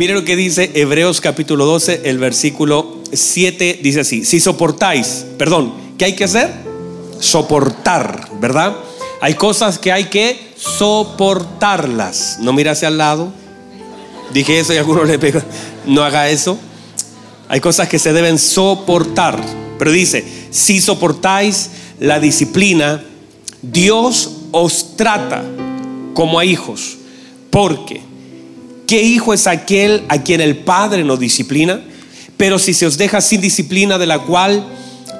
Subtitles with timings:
[0.00, 5.74] Mire lo que dice Hebreos capítulo 12, el versículo 7 dice así, si soportáis, perdón,
[5.98, 6.50] ¿qué hay que hacer?
[7.18, 8.78] Soportar, ¿verdad?
[9.20, 12.38] Hay cosas que hay que soportarlas.
[12.40, 13.30] No mira hacia al lado.
[14.32, 15.44] Dije eso y alguno le pega.
[15.84, 16.58] No haga eso.
[17.50, 19.38] Hay cosas que se deben soportar.
[19.78, 23.04] Pero dice, si soportáis la disciplina,
[23.60, 25.44] Dios os trata
[26.14, 26.96] como a hijos.
[27.50, 28.00] Porque,
[28.90, 31.80] ¿qué hijo es aquel a quien el Padre no disciplina?
[32.36, 34.66] Pero si se os deja sin disciplina de la cual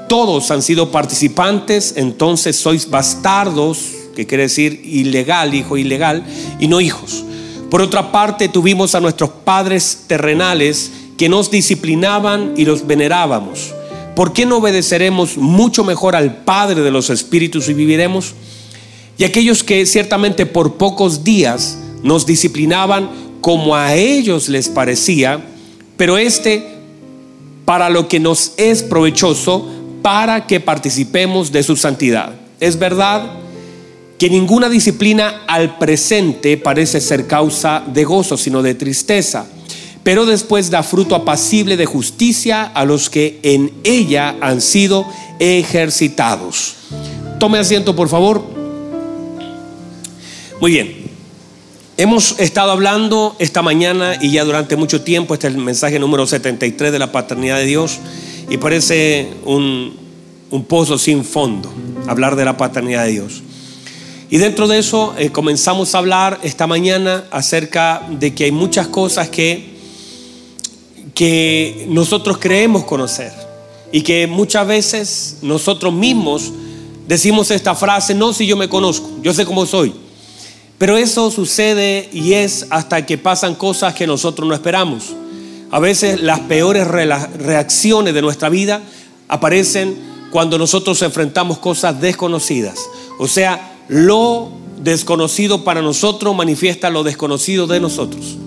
[0.09, 6.25] todos han sido participantes, entonces sois bastardos, que quiere decir ilegal, hijo ilegal,
[6.59, 7.25] y no hijos.
[7.70, 13.73] Por otra parte, tuvimos a nuestros padres terrenales que nos disciplinaban y los venerábamos.
[14.16, 18.34] ¿Por qué no obedeceremos mucho mejor al Padre de los Espíritus y viviremos?
[19.16, 25.41] Y aquellos que ciertamente por pocos días nos disciplinaban como a ellos les parecía,
[25.96, 26.80] pero este
[27.64, 29.64] para lo que nos es provechoso,
[30.02, 32.32] para que participemos de su santidad.
[32.58, 33.22] Es verdad
[34.19, 39.47] que ninguna disciplina al presente parece ser causa de gozo, sino de tristeza,
[40.02, 45.06] pero después da fruto apacible de justicia a los que en ella han sido
[45.38, 46.75] ejercitados.
[47.38, 48.42] Tome asiento, por favor.
[50.60, 51.00] Muy bien.
[52.01, 56.27] Hemos estado hablando esta mañana y ya durante mucho tiempo, este es el mensaje número
[56.27, 57.98] 73 de la paternidad de Dios
[58.48, 59.98] y parece un,
[60.67, 61.71] pozo sin fondo
[62.06, 63.43] hablar de la paternidad de Dios.
[64.31, 68.87] Y dentro de eso eh, comenzamos a hablar esta mañana acerca de que hay muchas
[68.87, 69.75] cosas que,
[71.12, 73.31] que nosotros creemos conocer
[73.93, 76.51] y que muchas veces nosotros mismos
[77.06, 79.93] decimos esta frase, no si yo me conozco, yo sé cómo soy.
[80.80, 85.14] Pero eso sucede y es hasta que pasan cosas que nosotros no esperamos.
[85.70, 88.80] A veces las peores reacciones de nuestra vida
[89.28, 89.94] aparecen
[90.30, 92.78] cuando nosotros enfrentamos cosas desconocidas.
[93.18, 94.52] O sea, lo
[94.82, 98.38] desconocido para nosotros manifiesta lo desconocido de nosotros.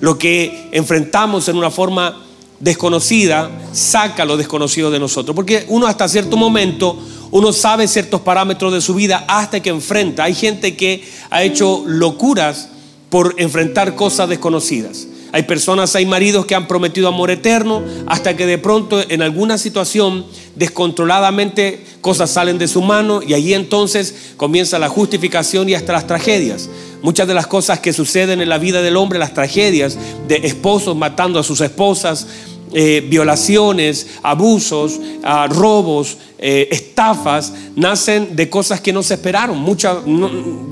[0.00, 2.18] Lo que enfrentamos en una forma
[2.60, 5.36] desconocida saca lo desconocido de nosotros.
[5.36, 6.98] Porque uno hasta cierto momento
[7.34, 10.22] uno sabe ciertos parámetros de su vida hasta que enfrenta.
[10.22, 12.68] Hay gente que ha hecho locuras
[13.10, 15.08] por enfrentar cosas desconocidas.
[15.32, 19.58] Hay personas, hay maridos que han prometido amor eterno hasta que de pronto en alguna
[19.58, 20.24] situación
[20.54, 26.06] descontroladamente cosas salen de su mano y ahí entonces comienza la justificación y hasta las
[26.06, 26.70] tragedias.
[27.02, 30.96] Muchas de las cosas que suceden en la vida del hombre, las tragedias de esposos
[30.96, 32.28] matando a sus esposas,
[32.72, 39.58] eh, violaciones, abusos, ah, robos, eh, estafas, nacen de cosas que no se esperaron.
[39.58, 39.98] Mucha,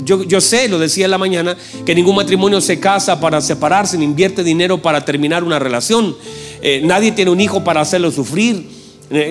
[0.03, 1.55] yo, sé, lo decía en la mañana,
[1.85, 6.15] que ningún matrimonio se casa para separarse, ni invierte dinero para terminar una relación.
[6.61, 8.83] Eh, nadie tiene un hijo para hacerlo sufrir.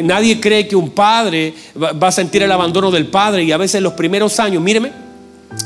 [0.03, 3.83] nadie cree que un padre va, a sentir el abandono del padre y a veces
[3.83, 5.02] los primeros años, míreme,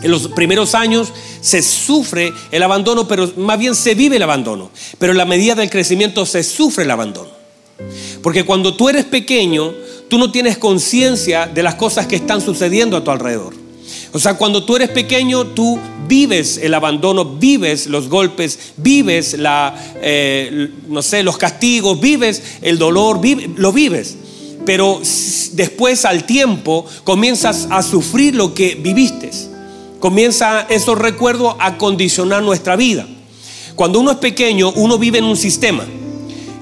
[0.03, 4.71] en los primeros años se sufre el abandono, pero más bien se vive el abandono.
[4.99, 7.31] Pero en la medida del crecimiento se sufre el abandono.
[8.23, 9.73] Porque cuando tú eres pequeño,
[10.09, 13.55] tú no tienes conciencia de las cosas que están sucediendo a tu alrededor.
[14.13, 19.75] O sea, cuando tú eres pequeño, tú vives el abandono, vives los golpes, vives la,
[20.01, 23.21] eh, no sé, los castigos, vives el dolor,
[23.57, 24.17] lo vives.
[24.65, 25.01] Pero
[25.53, 29.56] después al tiempo comienzas a sufrir lo que viviste
[30.01, 33.07] comienza esos recuerdos a condicionar nuestra vida.
[33.75, 35.85] Cuando uno es pequeño, uno vive en un sistema.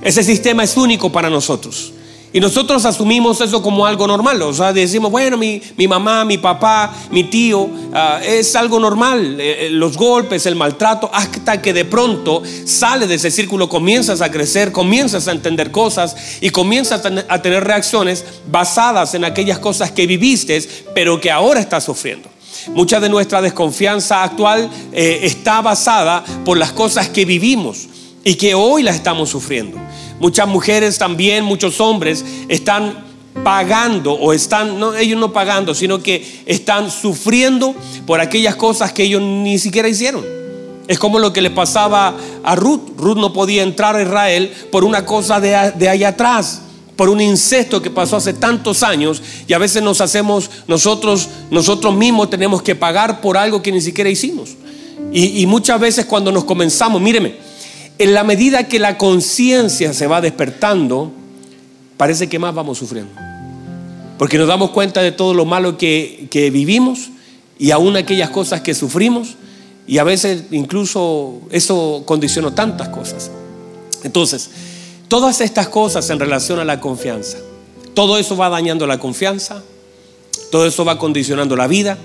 [0.03, 1.95] Ese sistema es único para nosotros.
[2.35, 4.43] Y nosotros asumimos eso como algo normal.
[4.43, 9.41] O sea, decimos, bueno, mi, mamá, mi papá, mi tío, ah, es algo normal.
[9.41, 14.21] Eh, eh, los golpes, el maltrato, hasta que de pronto sale de ese círculo, comienzas
[14.21, 19.93] a crecer, comienzas a entender cosas y comienzas a tener reacciones basadas en aquellas cosas
[19.93, 20.61] que viviste,
[20.93, 22.29] pero que ahora estás sufriendo.
[22.73, 27.89] Mucha de nuestra desconfianza actual eh, está basada por las cosas que vivimos
[28.25, 29.79] y que hoy las estamos sufriendo.
[30.19, 33.05] Muchas mujeres también, muchos hombres están
[33.43, 37.75] pagando o están, no, ellos no pagando, sino que están sufriendo
[38.07, 40.25] por aquellas cosas que ellos ni siquiera hicieron.
[40.87, 42.97] Es como lo que le pasaba a Ruth.
[42.97, 46.64] Ruth no podía entrar a Israel por una cosa de, de allá atrás
[46.97, 51.95] por un incesto que pasó hace tantos años y a veces nos hacemos nosotros, nosotros
[51.95, 54.51] mismos tenemos que pagar por algo que ni siquiera hicimos.
[55.13, 57.37] Y, muchas veces cuando nos comenzamos, míreme,
[57.99, 61.13] en la medida que la conciencia se va despertando,
[61.97, 63.13] parece que más vamos sufriendo.
[64.19, 67.11] Porque nos damos cuenta de todo lo malo que, que vivimos
[67.59, 69.37] y aún aquellas cosas que sufrimos
[69.87, 73.31] y a veces incluso eso condicionó tantas cosas.
[74.03, 74.51] Entonces,
[75.09, 77.39] todas estas cosas en relación a la confianza,
[77.95, 79.63] todo eso va dañando la confianza,
[80.51, 81.99] todo eso va condicionando la vida,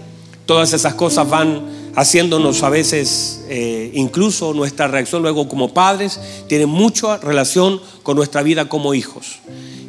[0.46, 6.66] todas esas cosas van haciéndonos a veces, eh, incluso nuestra reacción luego como padres, tiene
[6.66, 9.40] mucha relación con nuestra vida como hijos.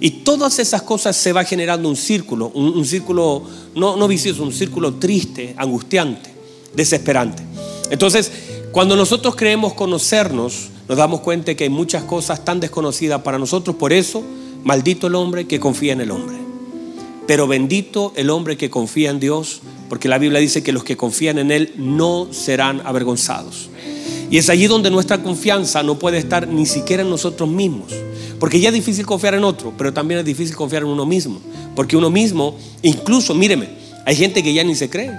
[0.00, 3.42] Y todas esas cosas se va generando un círculo, un, círculo
[3.74, 6.34] no, no vicioso, un círculo triste, angustiante,
[6.74, 7.42] desesperante.
[7.90, 8.32] Entonces,
[8.72, 13.76] cuando nosotros creemos conocernos, nos damos cuenta que hay muchas cosas tan desconocidas para nosotros.
[13.76, 14.25] Por eso,
[14.64, 16.37] maldito el hombre que confía en el hombre.
[17.28, 20.96] Pero bendito el hombre que confía en Dios, porque la Biblia dice que los que
[20.96, 23.70] confían en Él no serán avergonzados.
[24.32, 27.92] Y es allí donde nuestra confianza no puede estar ni siquiera en nosotros mismos.
[28.40, 31.38] Porque ya es difícil confiar en otro, pero también es difícil confiar en uno mismo.
[31.76, 33.69] Porque uno mismo, incluso, míreme,
[34.04, 35.12] hay gente que ya ni se cree.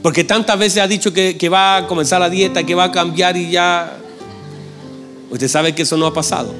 [0.00, 2.90] Porque tantas veces ha dicho que, que va a comenzar la dieta, que va a
[2.90, 3.98] cambiar y ya...
[5.34, 6.54] Usted sabe que eso no ha pasado.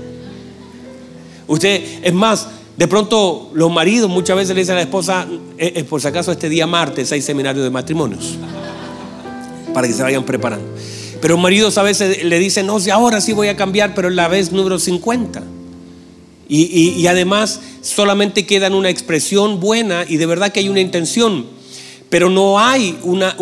[1.47, 5.75] Usted, es más, de pronto los maridos muchas veces le dicen a la esposa, eh,
[5.77, 8.35] eh, por si acaso este día martes hay seminario de matrimonios,
[9.73, 10.67] para que se vayan preparando.
[11.21, 14.51] Pero maridos a veces le dicen, no, ahora sí voy a cambiar, pero la vez
[14.51, 15.45] número 50.
[16.49, 21.47] Y, además solamente queda en una expresión buena y de verdad que hay una intención,
[22.15, 23.35] pero no hay una,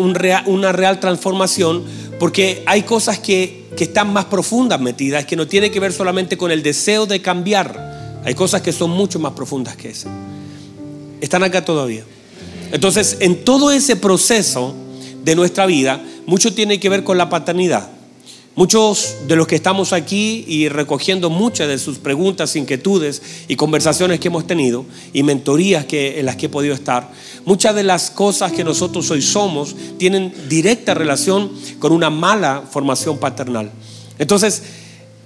[0.47, 1.83] una real transformación
[2.19, 6.37] porque hay cosas que, que están más profundas metidas, que no tiene que ver solamente
[6.37, 8.19] con el deseo de cambiar.
[8.25, 10.09] Hay cosas que son mucho más profundas que eso.
[11.21, 12.03] Están acá todavía.
[12.71, 14.73] Entonces, en todo ese proceso
[15.23, 17.91] de nuestra vida, mucho tiene que ver con la paternidad.
[18.55, 24.19] Muchos de los que estamos aquí y recogiendo muchas de sus preguntas, inquietudes y conversaciones
[24.19, 27.11] que hemos tenido y mentorías que, en las que he podido estar,
[27.45, 33.17] muchas de las cosas que nosotros hoy somos tienen directa relación con una mala formación
[33.17, 33.71] paternal.
[34.19, 34.61] Entonces,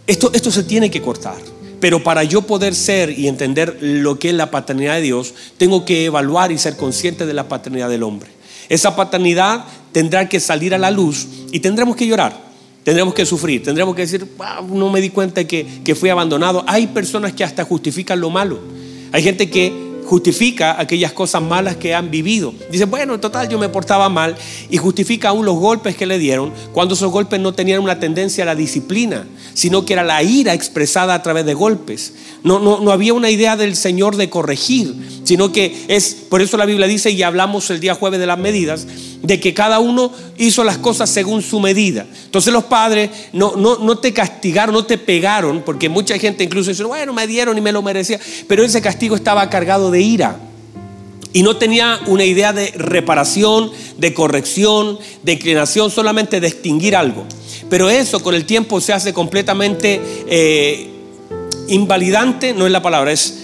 [0.07, 1.35] esto, esto se tiene que cortar.
[1.81, 5.83] Pero para yo poder ser y entender lo que es la paternidad de Dios, tengo
[5.83, 8.29] que evaluar y ser consciente de la paternidad del hombre.
[8.69, 12.46] Esa paternidad tendrá que salir a la luz y tendremos que llorar,
[12.87, 14.25] tendremos que sufrir, tendremos que decir,
[14.69, 16.63] no me di cuenta que, que fui abandonado.
[16.67, 18.59] Hay personas que hasta justifican lo malo.
[19.11, 22.53] Hay gente que justifica aquellas cosas malas que han vivido.
[22.71, 24.37] Dice, bueno, en total yo me portaba mal
[24.69, 28.45] y justifica aún los golpes que le dieron cuando esos golpes no tenían una tendencia
[28.45, 32.13] a la disciplina, sino que era la ira expresada a través de golpes.
[32.43, 34.95] No, no, no había una idea del Señor de corregir,
[35.25, 38.39] sino que es, por eso la Biblia dice, y hablamos el día jueves de las
[38.39, 38.87] medidas,
[39.21, 42.05] de que cada uno hizo las cosas según su medida.
[42.25, 46.69] Entonces los padres no, no, no te castigaron, no te pegaron, porque mucha gente incluso
[46.69, 50.39] dice, bueno, me dieron y me lo merecía, pero ese castigo estaba cargado de ira.
[51.33, 57.25] Y no tenía una idea de reparación, de corrección, de inclinación, solamente de extinguir algo.
[57.69, 60.89] Pero eso con el tiempo se hace completamente eh,
[61.67, 63.39] invalidante, no es la palabra, es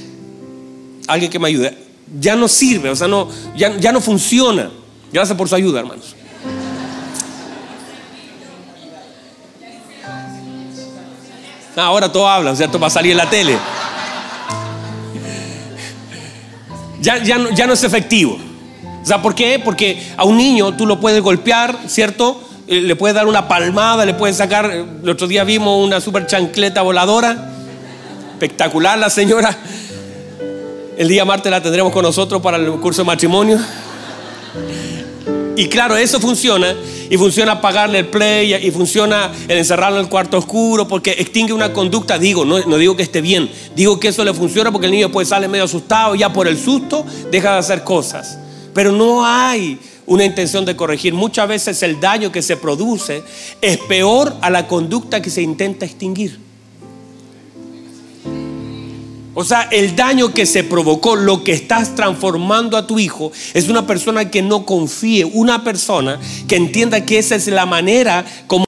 [1.08, 1.78] alguien que me ayude.
[2.20, 4.72] Ya no sirve, o sea, no, ya, ya no funciona.
[5.14, 6.16] Gracias por su ayuda, hermanos.
[11.76, 12.80] Ah, ahora todo habla, ¿cierto?
[12.80, 13.56] Va a salir en la tele.
[17.00, 18.40] Ya, ya, no, ya no es efectivo.
[19.04, 19.62] O sea, ¿por qué?
[19.64, 22.42] Porque a un niño tú lo puedes golpear, ¿cierto?
[22.68, 24.66] Eh, le puedes dar una palmada, le puedes sacar.
[24.72, 27.52] El otro día vimos una super chancleta voladora.
[28.32, 29.56] Espectacular la señora.
[30.98, 33.60] El día martes la tendremos con nosotros para el curso de matrimonio.
[35.56, 36.76] Y claro, eso funciona.
[37.10, 41.54] Y funciona apagarle el play y funciona el encerrarlo en el cuarto oscuro porque extingue
[41.54, 42.18] una conducta.
[42.18, 43.50] Digo, no, digo que esté bien.
[43.76, 46.58] Digo que eso le funciona porque el niño puede salir medio asustado ya por el
[46.58, 48.40] susto deja de hacer cosas.
[48.74, 51.14] Pero no hay una intención de corregir.
[51.14, 53.24] Muchas veces el daño que se produce
[53.62, 56.40] es peor a la conducta que se intenta extinguir.
[59.36, 63.68] O sea, el daño que se provocó, lo que estás transformando a tu hijo, es
[63.68, 68.66] una persona que no confíe, una persona que entienda que esa es la manera como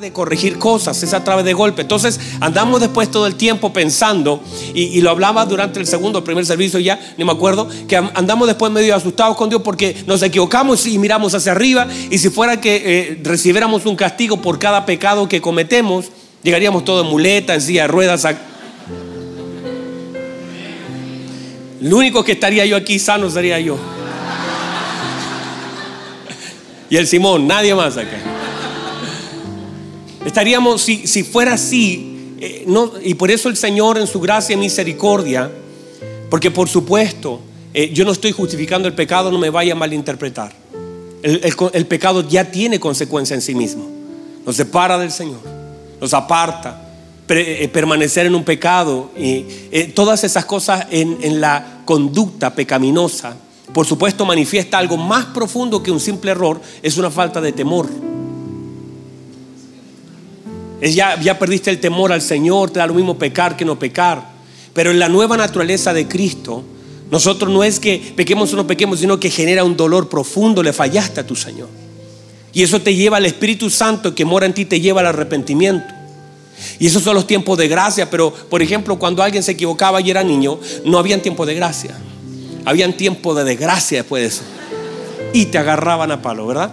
[0.00, 1.82] de corregir cosas, es a través de golpe.
[1.82, 4.42] Entonces andamos después todo el tiempo pensando,
[4.74, 8.48] y, lo hablaba durante el segundo, el primer servicio ya, ni me acuerdo, que andamos
[8.48, 12.60] después medio asustados con Dios porque nos equivocamos y miramos hacia arriba, y si fuera
[12.60, 16.06] que eh, recibiéramos un castigo por cada pecado que cometemos,
[16.42, 18.24] llegaríamos todos en muleta, en silla de ruedas.
[18.24, 18.38] A,
[21.80, 23.76] Lo único que estaría yo aquí sano sería yo.
[26.90, 28.16] Y el Simón, nadie más acá.
[30.24, 32.66] Estaríamos, si, si fuera así, eh,
[33.02, 35.50] y por eso el Señor en su gracia y misericordia,
[36.30, 37.40] porque por supuesto,
[37.72, 40.52] eh, yo no estoy justificando el pecado, no me vaya a malinterpretar.
[41.22, 41.40] El,
[41.72, 43.86] el pecado ya tiene consecuencia en sí mismo.
[44.46, 45.40] Nos separa del Señor,
[46.00, 46.83] nos aparta,
[47.26, 53.36] permanecer en un pecado, y eh, todas esas cosas en, la conducta pecaminosa,
[53.72, 57.88] por supuesto manifiesta algo más profundo que un simple error, es una falta de temor.
[60.82, 64.34] Ya, ya perdiste el temor al Señor, te da lo mismo pecar que no pecar.
[64.74, 66.62] Pero en la nueva naturaleza de Cristo,
[67.10, 70.72] nosotros no es que pequemos o no pequemos, sino que genera un dolor profundo, le
[70.72, 71.68] fallaste a tu Señor.
[72.52, 76.03] Y eso te lleva al Espíritu Santo que mora en ti, te lleva al arrepentimiento.
[76.78, 80.10] Y esos son los tiempos de gracia, pero por ejemplo, cuando alguien se equivocaba y
[80.10, 81.96] era niño, no habían tiempo de gracia.
[82.64, 84.42] Habían tiempo de desgracia después de eso.
[85.32, 86.72] Y te agarraban a palo, ¿verdad?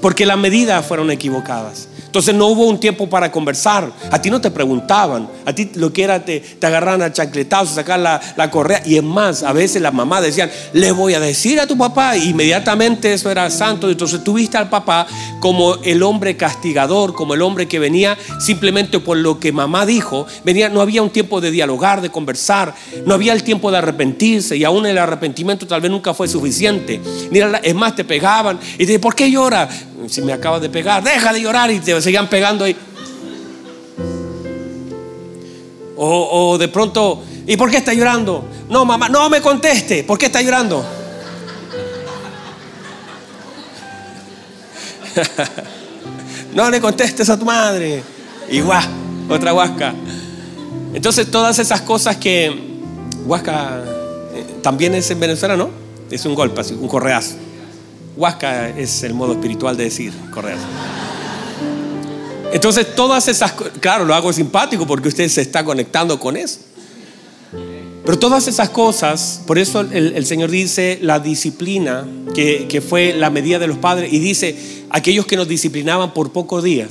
[0.00, 1.88] Porque las medidas fueron equivocadas.
[2.14, 3.90] Entonces no hubo un tiempo para conversar.
[4.12, 5.28] A ti no te preguntaban.
[5.44, 8.80] A ti lo que era te, te agarraban a chancletazos, sacar la, la, correa.
[8.86, 12.16] Y es más, a veces las mamás decían, le voy a decir a tu papá.
[12.16, 13.90] inmediatamente eso era santo.
[13.90, 15.08] Entonces tuviste al papá
[15.40, 20.24] como el hombre castigador, como el hombre que venía simplemente por lo que mamá dijo.
[20.44, 22.76] Venía, no había un tiempo de dialogar, de conversar.
[23.04, 24.56] No había el tiempo de arrepentirse.
[24.56, 27.00] Y aún el arrepentimiento tal vez nunca fue suficiente.
[27.64, 28.60] Es más, te pegaban.
[28.78, 29.68] Y te ¿por qué llora?
[30.08, 31.70] Si me acabas de pegar, deja de llorar.
[31.70, 32.76] Y te seguían pegando ahí.
[35.96, 38.44] O, o, de pronto, ¿y por qué está llorando?
[38.68, 40.84] No, mamá, no me conteste, ¿por qué está llorando?
[46.54, 48.02] no le contestes a tu madre.
[48.50, 48.82] Y guau,
[49.28, 49.94] otra huasca.
[50.92, 52.52] Entonces todas esas cosas que
[53.24, 53.82] huasca
[54.34, 55.70] eh, también es en Venezuela, ¿no?
[56.10, 57.36] Es un golpe, un correazo.
[58.16, 60.66] Huasca es el modo espiritual de decir correazo.
[62.52, 66.60] Entonces todas esas, claro, lo hago simpático porque usted se está conectando con eso.
[68.04, 73.30] Pero todas esas cosas, por eso el, Señor dice la disciplina, que, que, fue la
[73.30, 76.90] medida de los padres, y dice aquellos que nos disciplinaban por pocos días,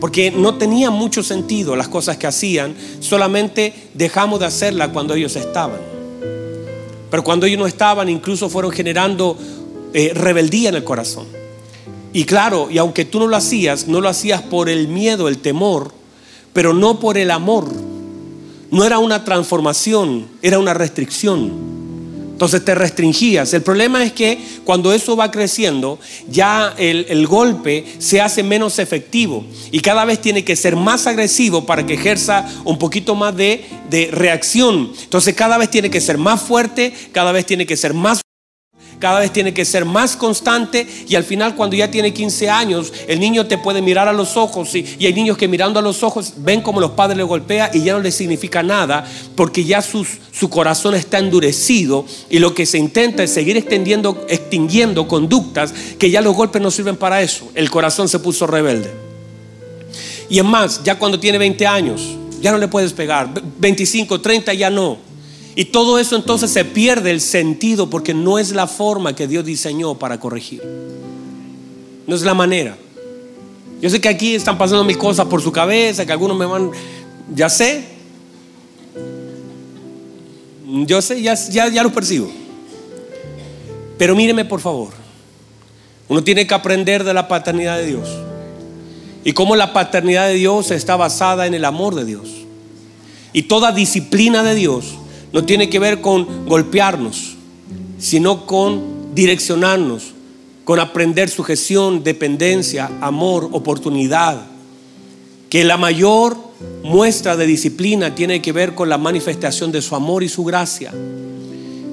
[0.00, 5.34] porque no tenía mucho sentido las cosas que hacían, solamente dejamos de hacerlas cuando ellos
[5.34, 5.80] estaban.
[7.10, 9.36] Pero cuando ellos no estaban, incluso fueron generando
[9.98, 11.26] eh, rebeldía en el corazón.
[12.12, 15.38] Y claro, y aunque tú no lo hacías, no lo hacías por el miedo, el
[15.38, 15.90] temor,
[16.52, 17.72] pero no por el amor.
[18.70, 21.50] No era una transformación, era una restricción.
[22.30, 23.54] Entonces te restringías.
[23.54, 25.98] El problema es que cuando eso va creciendo,
[26.28, 31.06] ya el, el, golpe se hace menos efectivo y cada vez tiene que ser más
[31.06, 34.92] agresivo para que ejerza un poquito más de, de reacción.
[35.04, 38.20] Entonces cada vez tiene que ser más fuerte, cada vez tiene que ser más
[38.98, 42.92] cada vez tiene que ser más constante y al final cuando ya tiene 15 años,
[43.06, 46.02] el niño te puede mirar a los ojos y, hay niños que mirando a los
[46.02, 49.82] ojos ven como los padres le golpean y ya no les significa nada porque ya
[49.82, 56.10] su corazón está endurecido y lo que se intenta es seguir extendiendo, extinguiendo conductas que
[56.10, 57.50] ya los golpes no sirven para eso.
[57.54, 58.90] El corazón se puso rebelde.
[60.28, 63.30] Y es más, ya cuando tiene 20 años, ya no le puedes pegar.
[63.58, 64.98] 25, 30 ya no.
[65.58, 69.42] Y todo eso entonces se pierde el sentido porque no es la forma que Dios
[69.42, 70.62] diseñó para corregir.
[72.06, 72.76] No es la manera.
[73.80, 76.70] Yo sé que aquí están pasando mis cosas por su cabeza, que algunos me van,
[77.34, 77.84] ya sé.
[80.66, 82.30] Yo sé, ya, ya, ya lo percibo.
[83.96, 84.90] Pero míreme por favor.
[86.08, 88.10] Uno tiene que aprender de la paternidad de Dios.
[89.24, 92.28] Y cómo la paternidad de Dios está basada en el amor de Dios.
[93.32, 94.98] Y toda disciplina de Dios
[95.36, 97.34] no tiene que ver con golpearnos,
[97.98, 100.14] sino con direccionarnos,
[100.64, 104.46] con aprender sujeción, dependencia, amor, oportunidad.
[105.50, 106.38] Que la mayor
[106.82, 110.94] muestra de disciplina tiene que ver con la manifestación de su amor y su gracia.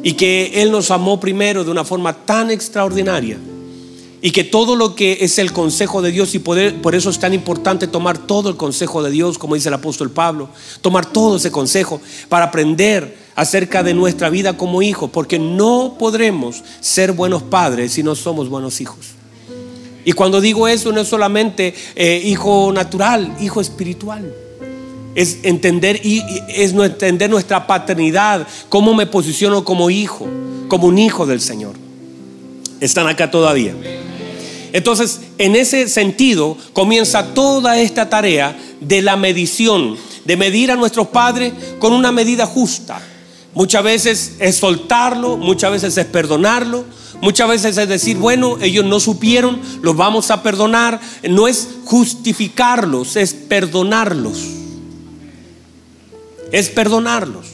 [0.04, 3.38] Y que Él nos amó primero de una forma tan extraordinaria
[4.22, 7.20] y que todo lo que es el consejo de Dios y poder, por eso es
[7.20, 10.48] tan importante tomar todo el consejo de Dios, como dice el apóstol Pablo,
[10.80, 16.64] tomar todo ese consejo para aprender acerca de nuestra vida como hijos, porque no podremos
[16.80, 19.14] ser buenos padres si no somos buenos hijos.
[20.06, 24.34] Y cuando digo eso no es solamente eh, hijo natural, hijo espiritual.
[25.16, 30.28] Es entender y es entender nuestra paternidad, cómo me posiciono como hijo,
[30.68, 31.76] como un hijo del Señor.
[32.80, 33.76] Están acá todavía.
[34.74, 41.08] Entonces, en ese sentido, comienza toda esta tarea de la medición, de medir a nuestros
[41.08, 43.00] padres con una medida justa.
[43.54, 46.86] Muchas veces es soltarlo, muchas veces es perdonarlo,
[47.22, 51.00] muchas veces es decir, bueno, ellos no supieron, los vamos a perdonar.
[51.30, 54.40] No es justificarlos, es perdonarlos.
[56.52, 57.48] Es perdonarlos.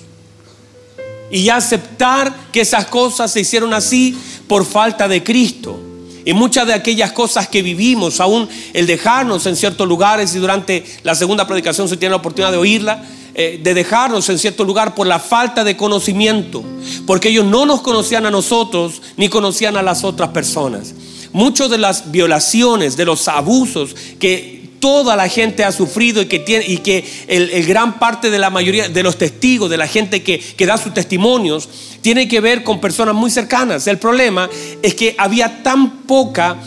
[1.31, 5.88] Y aceptar que esas cosas se hicieron así por falta de Cristo
[6.25, 10.83] Y muchas de aquellas cosas que vivimos, aún el dejarnos en ciertos lugares, y durante
[11.03, 13.03] la segunda predicación se tiene la oportunidad de oírla,
[13.35, 16.63] eh, de dejarnos en cierto lugar por la falta de conocimiento,
[17.05, 20.93] porque ellos no nos conocían a nosotros ni conocían a las otras personas.
[21.31, 26.39] Muchas de las violaciones, de los abusos que toda la gente ha sufrido y que,
[26.39, 30.23] tiene, y que el, gran parte de la mayoría de los testigos, de la gente
[30.23, 31.69] que, que da sus testimonios,
[32.01, 33.87] tiene que ver con personas muy cercanas.
[33.87, 34.49] El problema
[34.81, 36.57] es que había tan poca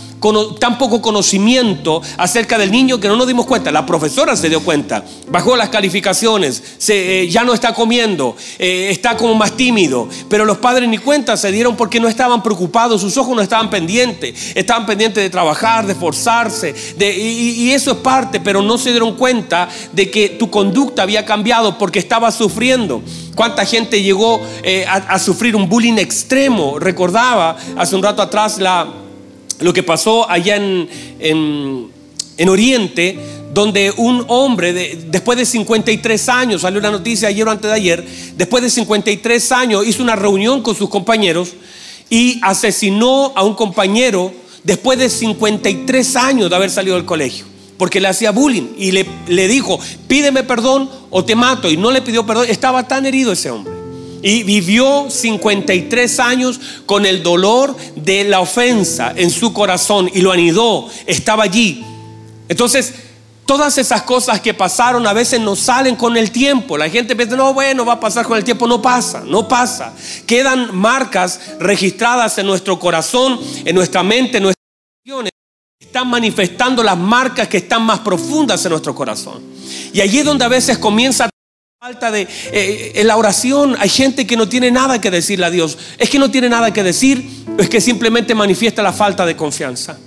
[0.61, 3.73] tan poco conocimiento acerca del niño que no nos dimos cuenta.
[3.73, 9.17] La profesora se dio cuenta, bajó las calificaciones, eh, ya no está comiendo, eh, está
[9.17, 10.09] como más tímido.
[10.29, 13.69] Pero los padres ni cuenta se dieron porque no estaban preocupados, sus ojos no estaban
[13.69, 18.91] pendientes, estaban pendientes de trabajar, de esforzarse, de, y, eso es parte, pero no se
[18.91, 23.03] dieron cuenta de que tu conducta había cambiado porque estaba sufriendo.
[23.35, 26.79] ¿Cuánta gente llegó eh, a sufrir un bullying extremo?
[26.79, 28.87] Recordaba hace un rato atrás la,
[29.63, 33.17] lo que pasó allá en, en, Oriente,
[33.55, 38.05] donde un hombre, después de 53 años, salió una noticia ayer o antes de ayer,
[38.37, 41.53] después de 53 años hizo una reunión con sus compañeros
[42.11, 44.33] y asesinó a un compañero
[44.65, 47.45] después de 53 años de haber salido del colegio,
[47.83, 51.91] porque le hacía bullying y le, le dijo, pídeme perdón o te mato, y no
[51.91, 53.75] le pidió perdón, estaba tan herido ese hombre.
[54.23, 60.31] Y vivió 53 años con el dolor de la ofensa en su corazón y lo
[60.31, 61.85] anidó, estaba allí.
[62.49, 62.95] Entonces,
[63.47, 66.79] todas esas cosas que pasaron a veces no salen con el tiempo.
[66.79, 68.69] La gente piensa, no, bueno, va a pasar con el tiempo.
[68.69, 69.93] No pasa, no pasa.
[70.25, 74.62] Quedan marcas registradas en nuestro corazón, en nuestra mente, en emociones.
[75.93, 79.43] Están manifestando las marcas que están más profundas en nuestro corazón.
[79.93, 81.29] Y allí es donde a veces comienza
[81.79, 85.51] falta de eh, en la oración hay gente que no tiene nada que decirle a
[85.51, 85.77] Dios.
[85.99, 89.99] Es que no tiene nada que decir, es que simplemente manifiesta la falta de confianza.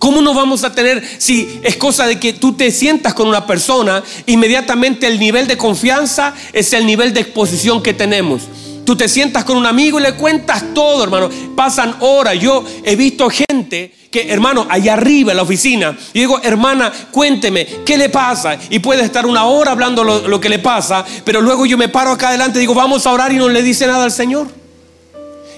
[0.00, 3.46] ¿Cómo no vamos a tener si es cosa de que tú te sientas con una
[3.46, 8.42] persona, inmediatamente el nivel de confianza es el nivel de exposición que tenemos?
[8.84, 11.30] Tú te sientas con un amigo y le cuentas todo, hermano.
[11.54, 12.38] Pasan horas.
[12.40, 17.96] Yo he visto gente hermano, allá arriba en la oficina, y digo, hermana, cuénteme, ¿qué
[17.96, 18.58] le pasa?
[18.70, 22.10] Y puede estar una hora hablando lo, que le pasa, pero luego yo me paro
[22.10, 24.48] acá adelante y digo, vamos a orar y no le dice nada al Señor.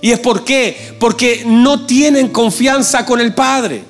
[0.01, 0.95] ¿Y es por qué?
[0.99, 3.83] Porque no tienen confianza con el Padre.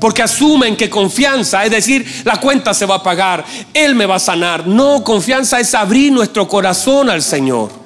[0.00, 4.16] Porque asumen que confianza, es decir, la cuenta se va a pagar, Él me va
[4.16, 4.66] a sanar.
[4.66, 7.79] No, confianza es abrir nuestro corazón al Señor.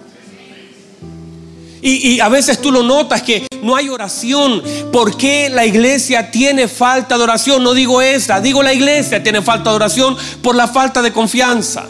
[1.86, 4.62] Y, a veces tú lo notas que no hay oración.
[4.90, 7.62] ¿Por qué la iglesia tiene falta de oración?
[7.62, 11.86] No digo esa, digo la iglesia tiene falta de oración por la falta de confianza.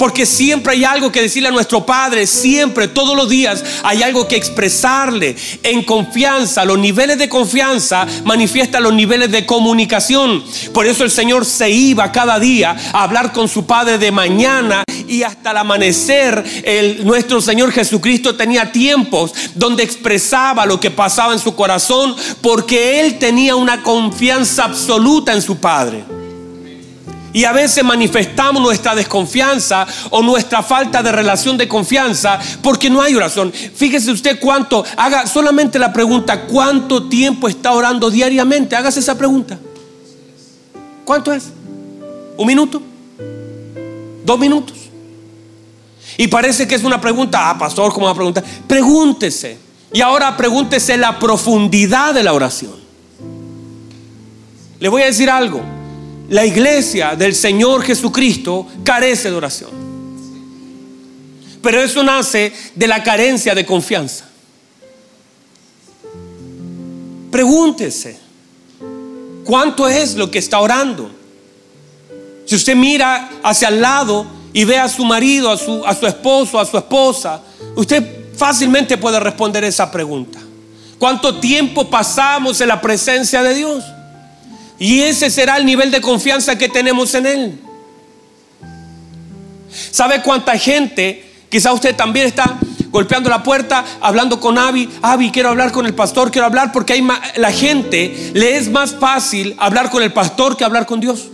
[0.00, 4.26] Porque siempre hay algo que decirle a nuestro Padre, siempre, todos los días hay algo
[4.26, 6.64] que expresarle en confianza.
[6.64, 10.42] Los niveles de confianza manifiestan los niveles de comunicación.
[10.72, 14.84] Por eso el Señor se iba cada día a hablar con su Padre de mañana
[15.06, 16.46] y hasta el amanecer.
[17.04, 23.18] Nuestro Señor Jesucristo tenía tiempos donde expresaba lo que pasaba en su corazón porque Él
[23.18, 26.19] tenía una confianza absoluta en su Padre.
[27.32, 33.00] Y a veces manifestamos nuestra desconfianza o nuestra falta de relación de confianza porque no
[33.00, 33.52] hay oración.
[33.52, 38.74] Fíjese usted cuánto, haga solamente la pregunta, ¿cuánto tiempo está orando diariamente?
[38.74, 39.58] Hágase esa pregunta.
[41.04, 41.50] ¿Cuánto es?
[42.36, 42.82] ¿Un minuto?
[44.24, 44.76] ¿Dos minutos?
[46.16, 48.44] Y parece que es una pregunta, ah, pastor, ¿cómo va a preguntar?
[48.66, 49.56] Pregúntese.
[49.92, 52.74] Y ahora pregúntese la profundidad de la oración.
[54.80, 55.79] Le voy a decir algo
[56.30, 59.70] la iglesia del Señor Jesucristo carece de oración.
[61.60, 64.26] Pero eso nace de la carencia de confianza.
[67.32, 68.18] Pregúntese,
[69.44, 71.10] ¿cuánto es lo que está orando?
[72.46, 76.06] Si usted mira hacia el lado y ve a su marido, a su, a su
[76.06, 77.42] esposo, a su esposa,
[77.74, 80.38] usted fácilmente puede responder esa pregunta.
[80.96, 83.84] ¿Cuánto tiempo pasamos en la presencia de Dios?
[84.80, 87.60] Y ese será el nivel de confianza que tenemos en Él.
[89.90, 91.30] ¿Sabe cuánta gente?
[91.50, 92.58] Quizá usted también está
[92.90, 94.88] golpeando la puerta, hablando con Avi.
[95.02, 99.54] Avi, quiero hablar con el pastor, quiero hablar porque la gente le es más fácil
[99.58, 101.28] hablar con el pastor que hablar con Dios.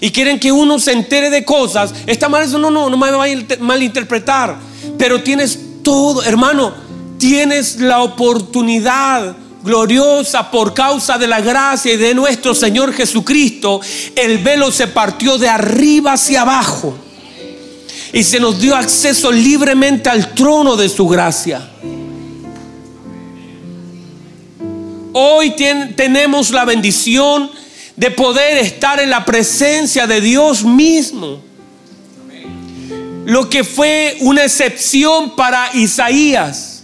[0.00, 1.92] Y quieren que uno se entere de cosas.
[2.06, 4.56] Está mal eso, no, no, no me vaya a malinterpretar.
[4.96, 6.72] Pero tienes todo, hermano,
[7.18, 9.36] tienes la oportunidad
[9.66, 13.80] gloriosa por causa de la gracia y de nuestro Señor Jesucristo,
[14.14, 16.96] el velo se partió de arriba hacia abajo
[18.12, 21.68] y se nos dio acceso libremente al trono de su gracia.
[25.12, 25.54] Hoy
[25.96, 27.50] tenemos la bendición
[27.96, 31.42] de poder estar en la presencia de Dios mismo.
[33.24, 36.75] Lo que fue una excepción para Isaías,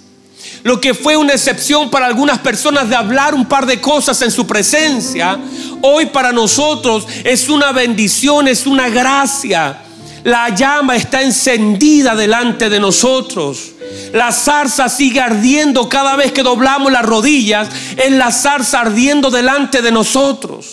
[0.63, 4.31] lo que fue una excepción para algunas personas de hablar un par de cosas en
[4.31, 5.39] su presencia,
[5.81, 9.79] hoy para nosotros es una bendición, es una gracia.
[10.25, 13.73] La llama está encendida delante de nosotros.
[14.13, 17.69] La zarza sigue ardiendo cada vez que doblamos las rodillas.
[17.97, 20.67] Es la zarza ardiendo delante de nosotros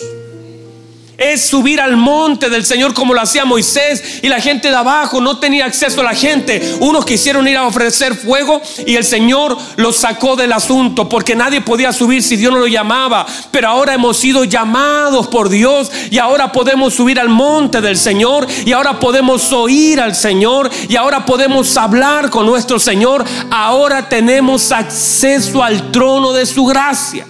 [1.20, 5.20] es subir al monte del Señor como lo hacía Moisés y la gente de abajo
[5.20, 6.78] no tenía acceso a la gente.
[6.80, 11.60] Unos quisieron ir a ofrecer fuego y el Señor los sacó del asunto porque nadie
[11.60, 13.26] podía subir si Dios no lo llamaba.
[13.50, 18.46] Pero ahora hemos sido llamados por Dios y ahora podemos subir al monte del Señor
[18.64, 23.26] y ahora podemos oír al Señor y ahora podemos hablar con nuestro Señor.
[23.50, 27.26] Ahora tenemos acceso al trono de su gracia.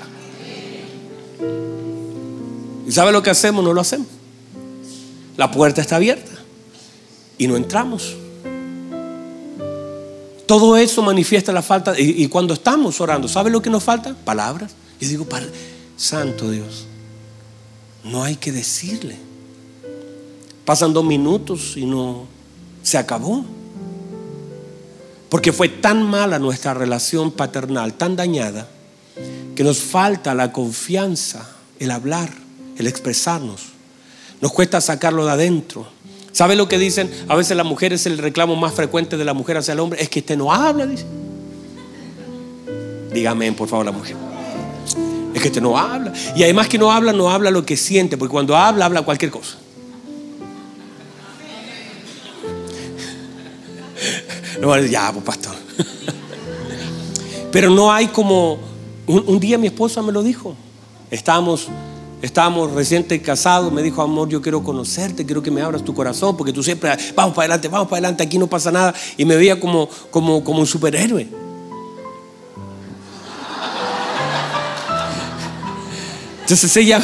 [2.90, 3.62] ¿Y sabe lo que hacemos?
[3.62, 4.09] No lo hacemos.
[5.37, 6.33] La puerta está abierta
[7.38, 8.16] y no entramos.
[10.44, 11.94] Todo eso manifiesta la falta.
[11.96, 14.16] Y, cuando estamos orando, ¿sabe lo que nos falta?
[14.24, 14.72] Palabras.
[15.00, 15.24] Yo digo,
[15.96, 16.87] Santo Dios,
[18.03, 19.16] no hay que decirle.
[20.64, 22.26] Pasan dos minutos y no
[22.83, 23.44] se acabó.
[25.29, 28.68] Porque fue tan mala nuestra relación paternal, tan dañada,
[29.55, 31.48] que nos falta la confianza,
[31.79, 32.50] el hablar
[32.81, 33.61] el expresarnos.
[34.40, 35.87] Nos cuesta sacarlo de adentro.
[36.33, 37.11] ¿Sabe lo que dicen?
[37.29, 40.03] A veces la mujer es el reclamo más frecuente de la mujer hacia el hombre.
[40.03, 41.05] Es que este no habla, dice.
[43.12, 44.16] Dígame, por favor, la mujer.
[45.35, 46.12] Es que este no habla.
[46.35, 49.31] Y además que no habla, no habla lo que siente, porque cuando habla, habla cualquier
[49.31, 49.57] cosa.
[54.61, 55.55] No, ya, pues pastor.
[57.53, 58.59] Pero no hay como.
[59.07, 60.55] Un, un día mi esposa me lo dijo.
[61.11, 61.69] Estábamos
[62.22, 66.37] Estábamos reciente casados, me dijo, amor, yo quiero conocerte, quiero que me abras tu corazón,
[66.37, 68.94] porque tú siempre, vamos para adelante, vamos para adelante, aquí no pasa nada.
[69.16, 71.28] Y me veía como, como, como un superhéroe.
[76.42, 77.00] Entonces ella,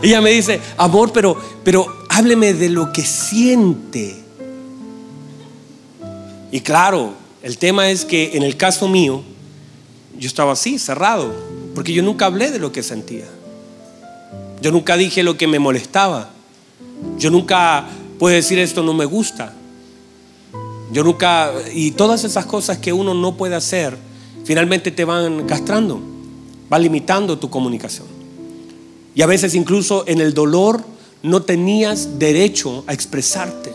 [0.00, 4.16] ella me dice, amor, pero, pero hábleme de lo que siente.
[6.50, 9.22] Y claro, el tema es que en el caso mío,
[10.18, 11.34] yo estaba así, cerrado,
[11.74, 13.26] porque yo nunca hablé de lo que sentía.
[14.60, 16.30] Yo nunca dije lo que me molestaba.
[17.18, 17.86] Yo nunca
[18.18, 19.54] puedo decir esto no me gusta.
[20.92, 23.96] Yo nunca, y todas esas cosas que uno no puede hacer,
[24.44, 26.00] finalmente te van castrando,
[26.68, 28.06] van limitando tu comunicación.
[29.14, 30.82] Y a veces incluso en el dolor
[31.22, 33.72] no tenías derecho a expresarte.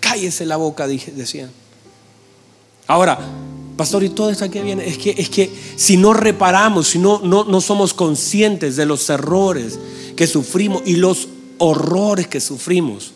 [0.00, 1.50] Cállese la boca, decían.
[2.86, 3.18] Ahora,
[3.76, 7.20] Pastor, y todo esto aquí viene, es que, es que si no reparamos, si no,
[7.24, 9.78] no, no somos conscientes de los errores
[10.14, 13.12] que sufrimos y los horrores que sufrimos,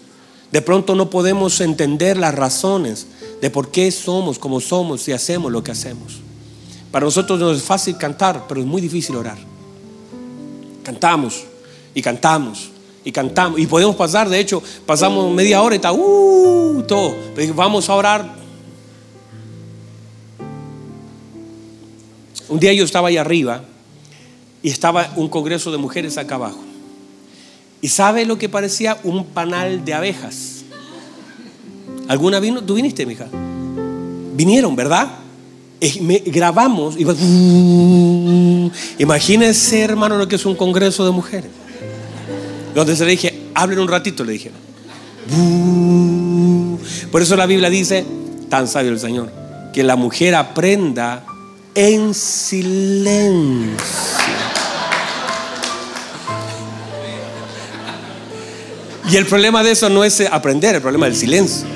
[0.53, 3.07] de pronto no podemos entender las razones
[3.41, 6.21] de por qué somos como somos y hacemos lo que hacemos.
[6.91, 9.39] Para nosotros no es fácil cantar, pero es muy difícil orar.
[10.83, 11.45] Cantamos
[11.95, 12.71] y cantamos
[13.05, 13.61] y cantamos.
[13.61, 17.15] Y podemos pasar, de hecho, pasamos media hora y está, uh, todo.
[17.55, 18.46] vamos a orar
[22.49, 23.63] Un día yo estaba ahí arriba
[24.63, 26.61] y estaba un congreso de mujeres acá abajo.
[27.81, 28.99] ¿Y sabe lo que parecía?
[29.05, 30.65] Un panal de abejas.
[32.09, 32.63] ¿Alguna vino?
[32.63, 33.27] ¿Tú viniste, mija?
[34.35, 35.09] Vinieron, ¿verdad?
[36.01, 37.05] Me, grabamos y
[38.99, 41.51] imagínense, hermano, lo que es un congreso de mujeres.
[42.75, 44.51] Donde se le dije, hablen un ratito, le dije.
[47.11, 48.05] Por eso la Biblia dice,
[48.49, 49.31] tan sabio el Señor,
[49.73, 51.25] que la mujer aprenda
[51.77, 53.77] en silencio.
[59.09, 61.67] Y el problema de eso no es aprender, el problema es el silencio.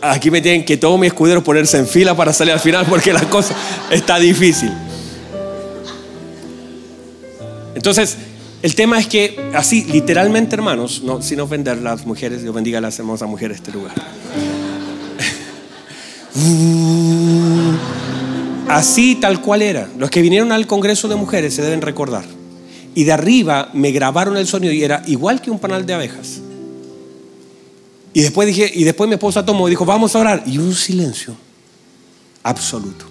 [0.00, 3.12] Aquí me tienen que todos mis escuderos ponerse en fila para salir al final porque
[3.12, 3.54] la cosa
[3.90, 4.72] está difícil.
[7.74, 8.16] Entonces,
[8.62, 12.80] el tema es que, así, literalmente, hermanos, no, sin ofender las mujeres, Dios bendiga a
[12.80, 13.94] las hermosas mujeres de este lugar.
[18.68, 19.88] Así tal cual era.
[19.98, 22.24] Los que vinieron al Congreso de Mujeres se deben recordar.
[22.94, 26.40] Y de arriba me grabaron el sonido y era igual que un panal de abejas.
[28.12, 30.42] Y después dije, y después mi esposa tomó y dijo, vamos a orar.
[30.46, 31.36] Y un silencio
[32.42, 33.06] absoluto.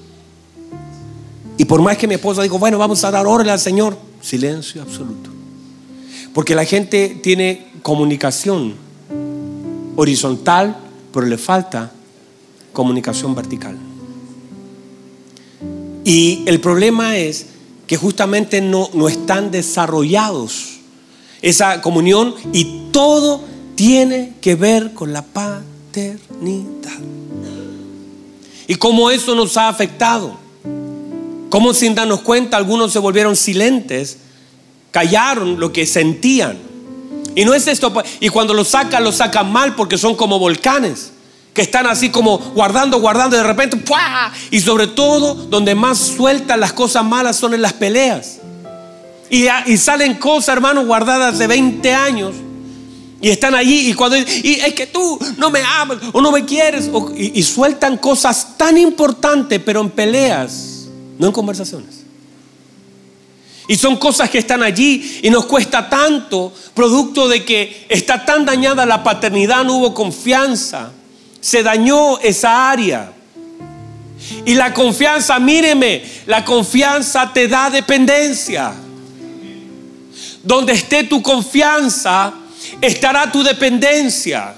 [1.58, 4.82] Y por más que mi esposa dijo, bueno, vamos a dar orden al Señor, silencio
[4.82, 5.30] absoluto.
[6.34, 8.75] Porque la gente tiene comunicación
[9.95, 10.77] horizontal,
[11.12, 11.91] pero le falta
[12.77, 13.75] comunicación vertical.
[16.05, 17.47] Y el problema es
[17.87, 20.77] que justamente no, no están desarrollados
[21.41, 23.41] esa comunión y todo
[23.73, 26.99] tiene que ver con la paternidad.
[28.67, 30.37] Y cómo eso nos ha afectado.
[31.49, 34.19] Cómo sin darnos cuenta algunos se volvieron silentes,
[34.91, 36.59] callaron lo que sentían.
[37.33, 41.13] Y no es esto, y cuando lo sacan, lo sacan mal porque son como volcanes
[41.57, 44.31] que están así como guardando, guardando, y de repente, ¡pua!
[44.51, 48.37] y sobre todo, donde más sueltan las cosas malas son en las peleas.
[49.31, 52.35] Y, y salen cosas, hermanos, guardadas de 20 años.
[53.21, 56.45] Y están allí y cuando y es que tú no me amas o no me
[56.45, 60.85] quieres y, y sueltan cosas tan importantes pero en peleas,
[61.17, 62.03] no en conversaciones.
[63.67, 68.45] Y son cosas que están allí y nos cuesta tanto, producto de que está tan
[68.45, 70.91] dañada la paternidad, no hubo confianza
[71.39, 73.12] se dañó esa área.
[74.45, 78.73] Y la confianza, míreme, la confianza te da dependencia.
[80.43, 82.34] Donde esté tu confianza,
[82.82, 84.56] estará tu dependencia.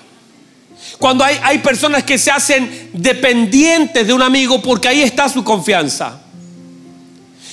[0.98, 5.44] Cuando hay, hay, personas que se hacen dependientes de un amigo porque ahí está su
[5.44, 6.20] confianza.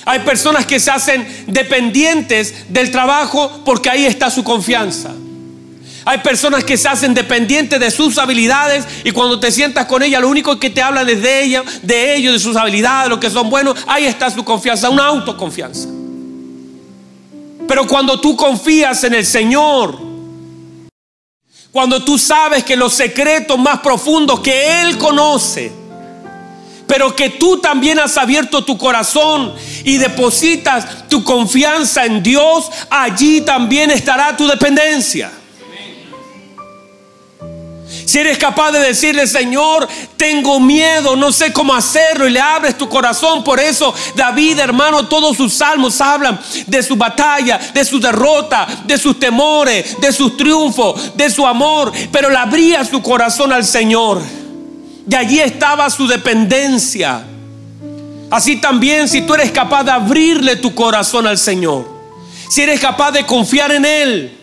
[0.04, 5.12] Hay personas que se hacen dependientes del trabajo porque ahí está su confianza.
[6.08, 10.20] Hay personas que se hacen dependientes de sus habilidades y cuando te sientas con ella,
[10.20, 13.28] lo único que te hablan es de ella, de ellos, de sus habilidades, lo que
[13.28, 13.76] son buenos.
[13.88, 15.88] Ahí está su confianza, una autoconfianza.
[17.66, 19.98] Pero cuando tú confías en el Señor,
[21.72, 25.72] cuando tú sabes que los secretos más profundos que Él conoce,
[26.86, 33.40] pero que tú también has abierto tu corazón y depositas tu confianza en Dios, allí
[33.40, 35.32] también estará tu dependencia.
[38.06, 42.78] Si eres capaz de decirle, Señor, tengo miedo, no sé cómo hacerlo, y le abres
[42.78, 43.42] tu corazón.
[43.42, 46.38] Por eso David, hermano, todos sus salmos hablan
[46.68, 51.92] de su batalla, de su derrota, de sus temores, de sus triunfos, de su amor.
[52.12, 54.22] Pero le abría su corazón al Señor.
[55.10, 57.24] Y allí estaba su dependencia.
[58.30, 61.88] Así también, si tú eres capaz de abrirle tu corazón al Señor,
[62.48, 64.35] si eres capaz de confiar en Él,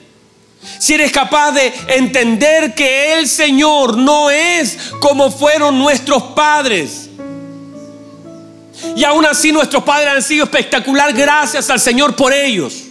[0.79, 7.09] si eres capaz de entender que el Señor no es como fueron nuestros padres.
[8.95, 12.83] Y aún así nuestros padres han sido espectacular gracias al Señor por ellos.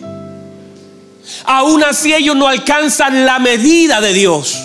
[1.45, 4.59] Aún así ellos no alcanzan la medida de Dios.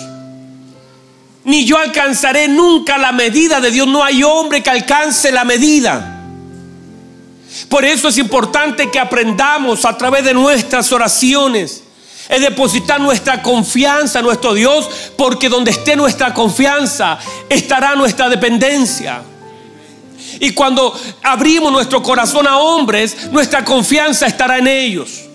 [1.44, 3.86] Ni yo alcanzaré nunca la medida de Dios.
[3.86, 6.14] No hay hombre que alcance la medida.
[7.68, 11.84] Por eso es importante que aprendamos a través de nuestras oraciones
[12.28, 19.22] es depositar nuestra confianza en nuestro Dios, porque donde esté nuestra confianza estará nuestra dependencia.
[20.40, 25.27] Y cuando abrimos nuestro corazón a hombres, nuestra confianza estará en ellos.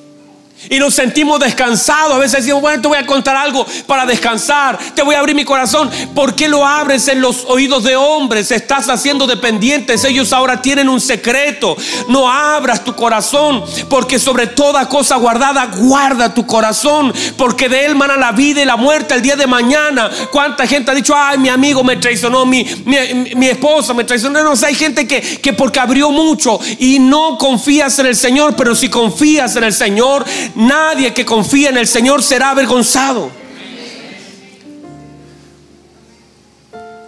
[0.69, 2.13] Y nos sentimos descansados.
[2.13, 4.77] A veces decimos, bueno, te voy a contar algo para descansar.
[4.95, 5.89] Te voy a abrir mi corazón.
[6.15, 8.51] ¿Por qué lo abres en los oídos de hombres?
[8.51, 10.03] Estás haciendo dependientes.
[10.03, 11.75] Ellos ahora tienen un secreto.
[12.07, 13.63] No abras tu corazón.
[13.89, 17.13] Porque sobre toda cosa guardada, guarda tu corazón.
[17.37, 20.09] Porque de él mana la vida y la muerte el día de mañana.
[20.31, 24.43] ¿Cuánta gente ha dicho, ay, mi amigo me traicionó, mi, mi, esposa me traicionó?
[24.43, 28.55] No sé, hay gente que, que porque abrió mucho y no confías en el Señor.
[28.55, 33.31] Pero si confías en el Señor, Nadie que confía en el Señor será avergonzado.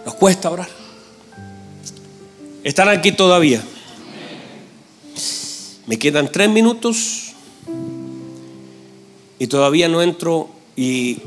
[0.04, 0.68] Nos cuesta orar.
[2.64, 3.62] Están aquí todavía.
[5.86, 7.34] Me quedan tres minutos
[9.38, 11.18] y todavía no entro y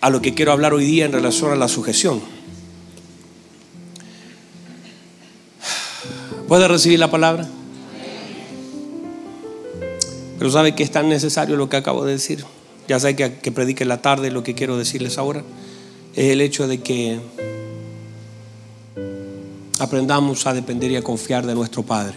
[0.00, 2.20] a lo que quiero hablar hoy día en relación a la sujeción.
[6.48, 7.48] ¿Puede recibir la palabra?
[10.38, 12.44] Pero sabe que es tan necesario lo que acabo de decir.
[12.88, 15.42] Ya sabe que, que predique la tarde lo que quiero decirles ahora.
[16.14, 17.20] Es el hecho de que
[19.78, 22.14] aprendamos a depender y a confiar de nuestro Padre.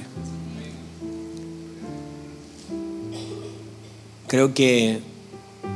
[4.28, 5.00] Creo que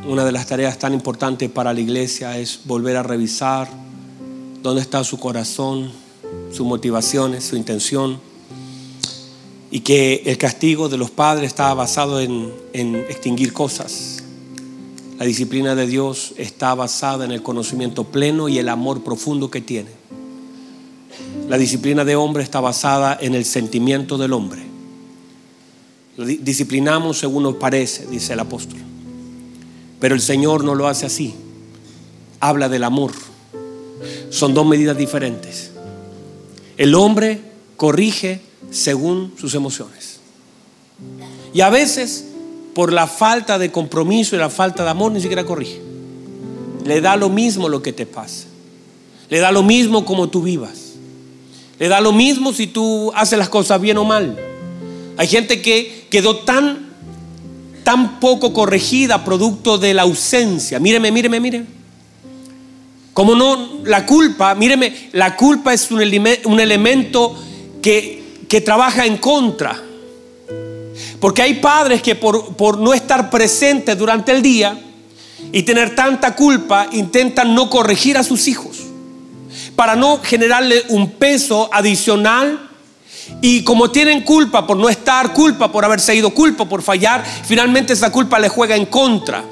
[0.08, 3.68] una de las tareas tan importantes para la iglesia es volver a revisar
[4.62, 5.92] dónde está su corazón,
[6.52, 8.20] sus motivaciones, su intención
[9.74, 12.54] y que el castigo de los padres estaba basado en,
[13.10, 14.24] extinguir cosas.
[15.18, 19.62] La disciplina de Dios está basada en el conocimiento pleno y el amor profundo que
[19.62, 19.90] tiene.
[21.50, 24.62] La disciplina de hombre está basada en el sentimiento del hombre.
[26.18, 28.78] Disciplinamos según nos parece, dice el apóstol.
[30.00, 31.34] Pero el Señor no lo hace así.
[32.40, 33.12] Habla del amor.
[34.30, 35.72] Son dos medidas diferentes.
[36.78, 37.42] El hombre
[37.76, 40.20] corrige según sus emociones.
[41.54, 42.26] Y a veces,
[42.74, 45.82] por la falta de compromiso y la falta de amor, ni siquiera corrige.
[46.86, 48.48] Le da lo mismo lo que te pasa.
[49.30, 50.94] Le da lo mismo como tú vivas.
[51.80, 54.38] Le da lo mismo si tú haces las cosas bien o mal.
[55.18, 56.90] Hay gente que quedó tan,
[57.84, 60.80] tan poco corregida producto de la ausencia.
[60.80, 61.66] Míreme, míreme, míreme.
[63.14, 67.36] Como no, la culpa, míreme, la culpa es un, un elemento
[67.82, 68.23] que,
[68.54, 69.82] que, trabaja en contra.
[71.20, 74.80] Porque hay padres que por, por no estar presentes durante el día
[75.52, 78.78] y tener tanta culpa intentan no corregir a sus hijos
[79.76, 82.70] para no generarle un peso adicional.
[83.42, 87.94] Y como tienen culpa por no estar, culpa por haberse ido, culpa por fallar, finalmente
[87.94, 89.44] esa culpa le juega en contra.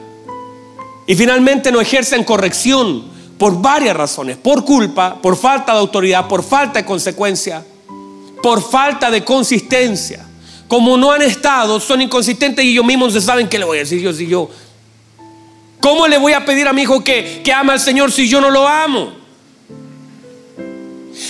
[1.08, 3.06] Y finalmente no ejercen corrección
[3.40, 4.38] por varias razones.
[4.38, 7.66] Por culpa, por falta de autoridad, por falta de consecuencia,
[8.42, 10.26] por falta de consistencia.
[10.68, 13.82] Como no han estado, son inconsistentes y ellos mismos se saben qué le voy a
[13.82, 14.50] decir yo si yo.
[15.82, 18.40] ¿Cómo le voy a pedir a mi hijo que, que ama al Señor si yo
[18.40, 19.14] no lo amo?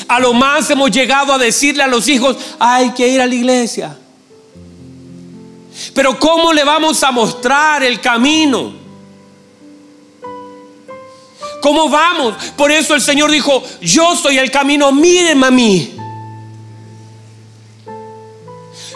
[0.08, 3.34] A lo más hemos llegado a decirle a los hijos, hay que ir a la
[3.34, 3.98] iglesia.
[5.94, 8.74] Pero ¿cómo le vamos a mostrar el camino?
[11.62, 12.36] ¿Cómo vamos?
[12.58, 15.96] Por eso el Señor dijo, yo soy el camino, mírenme a mí.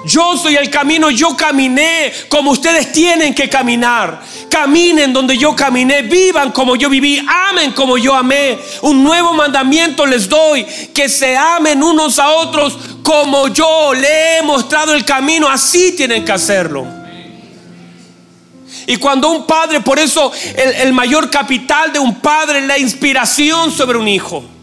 [0.06, 4.22] Yo soy el camino, yo caminé como ustedes tienen que caminar.
[4.50, 8.60] Caminen donde yo caminé, vivan como yo viví, amen como yo amé.
[8.84, 10.64] Un nuevo mandamiento les doy,
[10.94, 16.24] que se amen unos a otros como yo le he mostrado el camino, así tienen
[16.24, 16.86] que hacerlo.
[18.86, 22.78] Y cuando un padre, por eso el, el mayor capital de un padre es la
[22.78, 24.55] inspiración sobre un hijo.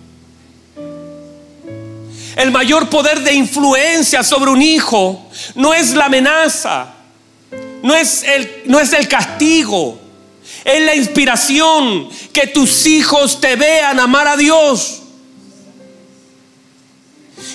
[2.43, 6.93] El mayor poder de influencia sobre un hijo no es la amenaza,
[7.85, 9.97] no es el, no es el castigo,
[10.65, 15.03] es la inspiración que tus hijos te vean amar a Dios.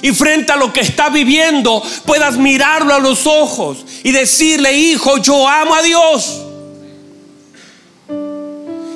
[0.02, 5.18] Y frente a lo que está viviendo, puedas mirarlo a los ojos y decirle, hijo,
[5.18, 6.47] yo amo a Dios.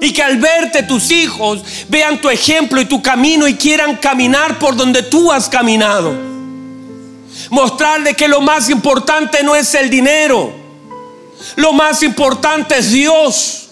[0.02, 4.58] Y que al verte tus hijos vean tu ejemplo y tu camino y quieran caminar
[4.58, 6.12] por donde tú has caminado.
[7.52, 10.52] Mostrarle que lo más importante no es el dinero.
[11.56, 13.70] Lo más importante es Dios.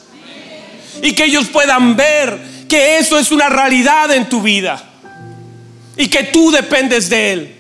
[1.02, 4.84] Y que ellos puedan ver que eso es una realidad en tu vida.
[5.98, 7.56] Y que tú dependes de Él.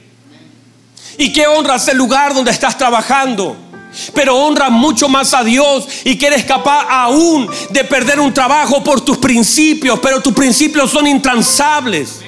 [1.17, 3.68] Y que honras el lugar donde estás trabajando
[4.13, 8.83] pero honra mucho más a Dios y que eres capaz aún de perder un trabajo
[8.83, 12.21] por tus principios, pero tus principios son intransables.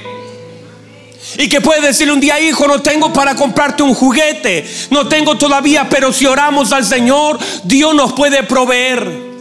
[1.37, 5.37] Y que puedes decirle un día, hijo, no tengo para comprarte un juguete, no tengo
[5.37, 9.31] todavía, pero si oramos al Señor, Dios nos puede proveer.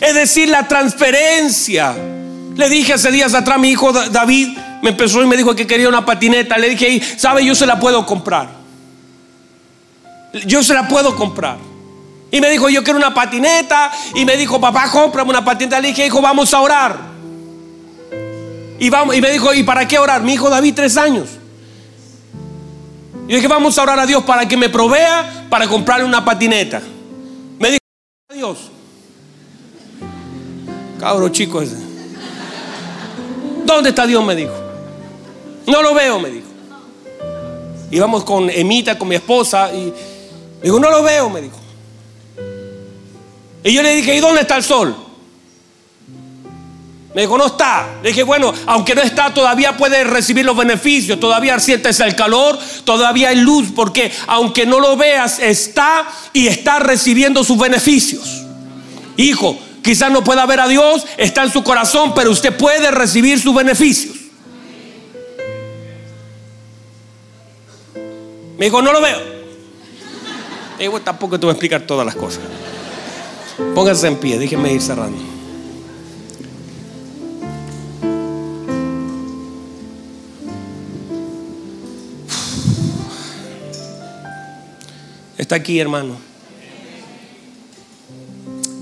[0.00, 1.94] Es decir, la transferencia.
[2.54, 4.48] Le dije hace días atrás, mi hijo David
[4.82, 6.58] me empezó y me dijo que quería una patineta.
[6.58, 7.44] Le dije, ¿sabe?
[7.44, 8.61] Yo se la puedo comprar
[10.46, 11.58] yo se la puedo comprar.
[12.30, 13.92] Y me dijo, yo quiero una patineta.
[14.14, 15.80] Y me dijo, papá, cómprame una patineta.
[15.80, 16.98] Le dije, hijo, vamos a orar.
[18.78, 20.22] Y, vamos, y me dijo, ¿y para qué orar?
[20.22, 21.28] Mi hijo David, tres años.
[23.28, 26.80] Y dije, vamos a orar a Dios para que me provea para comprarle una patineta.
[27.58, 27.80] Me dijo,
[28.34, 28.58] Dios.
[30.98, 31.76] Cabro chico ese.
[33.64, 34.24] ¿Dónde está Dios?
[34.24, 34.54] Me dijo.
[35.66, 36.46] No lo veo, me dijo.
[37.90, 39.92] Y vamos con Emita, con mi esposa, y
[40.62, 41.56] Digo, no lo veo, me dijo.
[43.64, 44.96] Y yo le dije, ¿y dónde está el sol?
[47.14, 47.88] Me dijo, no está.
[48.02, 52.58] Le dije, bueno, aunque no está, todavía puede recibir los beneficios, todavía sientes el calor,
[52.84, 58.44] todavía hay luz, porque aunque no lo veas, está y está recibiendo sus beneficios.
[59.16, 63.38] Hijo, quizás no pueda ver a Dios, está en su corazón, pero usted puede recibir
[63.38, 64.16] sus beneficios.
[68.58, 69.41] Me dijo, no lo veo.
[70.82, 72.40] Eh, tampoco te voy a explicar todas las cosas.
[73.72, 75.16] Pónganse en pie, déjenme ir cerrando.
[85.38, 86.16] Está aquí, hermano.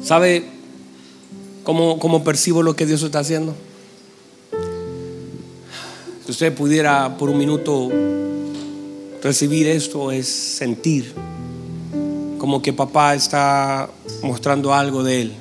[0.02, 0.46] ¿Sabe
[1.64, 3.54] cómo, cómo percibo lo que Dios está haciendo?
[6.24, 7.90] Si usted pudiera por un minuto
[9.22, 11.12] recibir esto, es sentir
[12.40, 13.90] como que papá está
[14.22, 15.32] mostrando algo de él.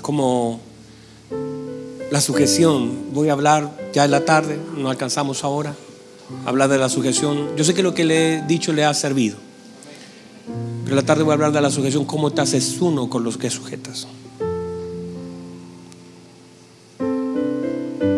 [0.00, 0.58] Como
[2.10, 3.12] la sujeción.
[3.12, 5.74] Voy a hablar ya en la tarde, no alcanzamos ahora.
[6.46, 7.54] Hablar de la sujeción.
[7.56, 9.36] Yo sé que lo que le he dicho le ha servido.
[10.84, 13.22] Pero en la tarde voy a hablar de la sujeción, cómo te haces uno con
[13.22, 14.06] los que sujetas.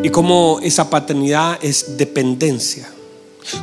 [0.04, 2.88] Y cómo esa paternidad es dependencia.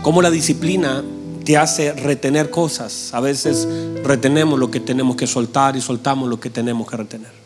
[0.01, 1.01] Cómo la disciplina
[1.43, 3.13] te hace retener cosas.
[3.13, 3.67] A veces
[4.03, 7.43] retenemos lo que tenemos que soltar y soltamos lo que tenemos que retener.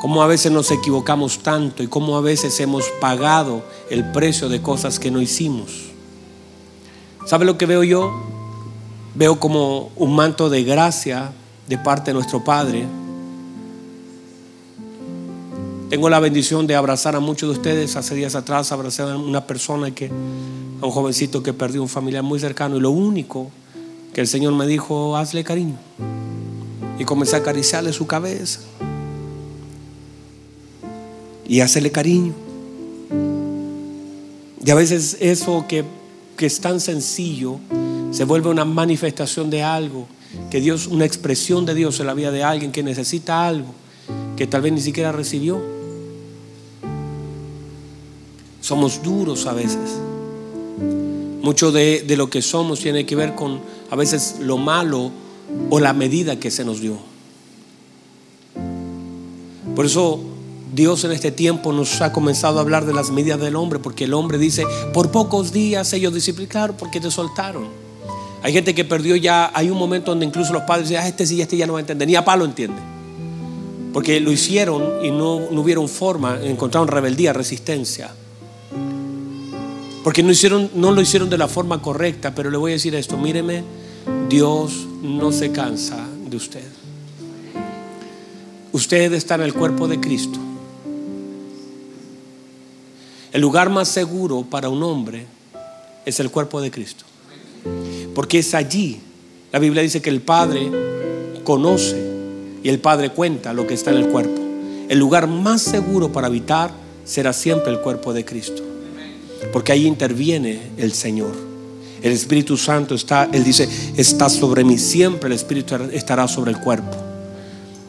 [0.00, 4.60] Cómo a veces nos equivocamos tanto y cómo a veces hemos pagado el precio de
[4.60, 5.92] cosas que no hicimos.
[7.24, 8.10] ¿Sabe lo que veo yo?
[9.14, 11.32] Veo como un manto de gracia
[11.68, 12.84] de parte de nuestro Padre.
[15.92, 17.96] Tengo la bendición de abrazar a muchos de ustedes.
[17.96, 22.22] Hace días atrás abracé a una persona que a un jovencito que perdió un familiar
[22.22, 23.50] muy cercano y lo único
[24.14, 25.76] que el Señor me dijo, hazle cariño.
[26.98, 28.60] Y comencé a acariciarle su cabeza
[31.46, 32.32] y hacerle cariño.
[34.64, 35.84] Y a veces eso que,
[36.38, 37.58] que es tan sencillo
[38.12, 40.06] se vuelve una manifestación de algo,
[40.50, 43.74] que Dios, una expresión de Dios en la vida de alguien que necesita algo
[44.36, 45.71] que tal vez ni siquiera recibió.
[48.62, 49.98] Somos duros a veces.
[51.42, 53.60] Mucho de, lo que somos tiene que ver con
[53.90, 55.10] a veces lo malo
[55.68, 56.96] o la medida que se nos dio.
[59.74, 60.20] Por eso
[60.72, 64.04] Dios en este tiempo nos ha comenzado a hablar de las medidas del hombre, porque
[64.04, 67.64] el hombre dice, por pocos días ellos disciplinaron porque te soltaron.
[68.44, 71.26] Hay gente que perdió ya, hay un momento donde incluso los padres dicen, ah, este
[71.26, 72.80] sí, este ya no va a entender, ni a palo entiende.
[73.92, 78.12] Porque lo hicieron y no, no hubieron forma, encontraron rebeldía, resistencia.
[80.02, 82.94] Porque no, hicieron, no lo hicieron de la forma correcta, pero le voy a decir
[82.94, 83.62] esto, míreme,
[84.28, 86.64] Dios no se cansa de usted.
[88.72, 90.38] Usted está en el cuerpo de Cristo.
[93.32, 95.26] El lugar más seguro para un hombre
[96.04, 97.04] es el cuerpo de Cristo.
[98.14, 99.00] Porque es allí,
[99.52, 100.70] la Biblia dice que el Padre
[101.44, 102.12] conoce
[102.62, 104.40] y el Padre cuenta lo que está en el cuerpo.
[104.88, 106.72] El lugar más seguro para habitar
[107.04, 108.71] será siempre el cuerpo de Cristo.
[109.50, 111.32] Porque ahí interviene el Señor.
[112.02, 114.76] El Espíritu Santo está, Él dice, está sobre mí.
[114.76, 116.96] Siempre el Espíritu estará sobre el cuerpo.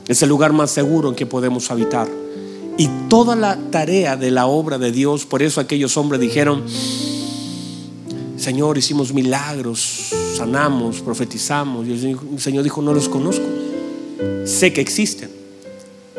[0.08, 2.08] Es el lugar más seguro en que podemos habitar.
[2.78, 6.64] Y toda la tarea de la obra de Dios, por eso aquellos hombres dijeron,
[8.38, 11.88] Señor, hicimos milagros, sanamos, profetizamos.
[11.88, 13.46] Y el Señor dijo, no los conozco.
[14.46, 15.30] Sé que existen,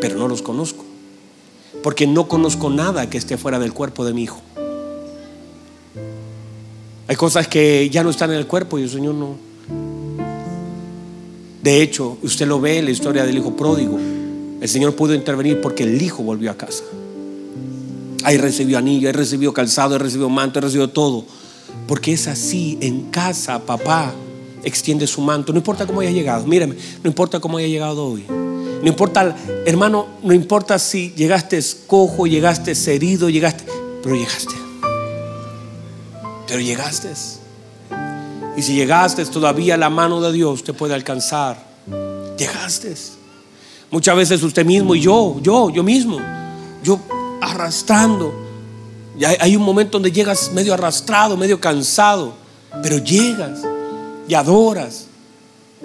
[0.01, 0.85] pero no los conozco.
[1.82, 4.41] Porque no conozco nada que esté fuera del cuerpo de mi hijo.
[7.07, 9.37] Hay cosas que ya no están en el cuerpo y el Señor no.
[11.63, 13.99] De hecho, usted lo ve en la historia del hijo pródigo.
[14.61, 16.85] El Señor pudo intervenir porque el hijo volvió a casa.
[18.23, 21.25] Ahí recibió anillo, ahí recibió calzado, ahí recibió manto, ahí recibió todo.
[21.87, 24.15] Porque es así, en casa, papá
[24.63, 25.53] extiende su manto.
[25.53, 28.25] No importa cómo haya llegado, mírame, no importa cómo haya llegado hoy.
[28.29, 29.35] No importa,
[29.65, 33.65] hermano, no importa si llegaste cojo, llegaste herido, llegaste,
[34.03, 34.64] pero llegaste.
[36.47, 37.13] Pero llegaste.
[38.57, 41.57] Y si llegaste, todavía la mano de Dios te puede alcanzar.
[42.39, 42.95] Llegaste.
[43.91, 46.19] Muchas veces usted mismo y yo, yo, yo mismo,
[46.83, 46.99] yo
[47.41, 48.35] arrastrando.
[49.19, 52.35] Y hay un momento donde llegas medio arrastrado, medio cansado,
[52.83, 53.61] pero llegas
[54.29, 55.07] y adoras.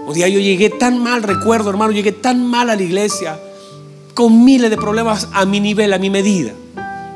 [0.08, 3.40] O día yo llegué tan mal, recuerdo hermano, llegué tan mal a la iglesia,
[4.16, 6.54] con miles de problemas a mi nivel, a mi medida.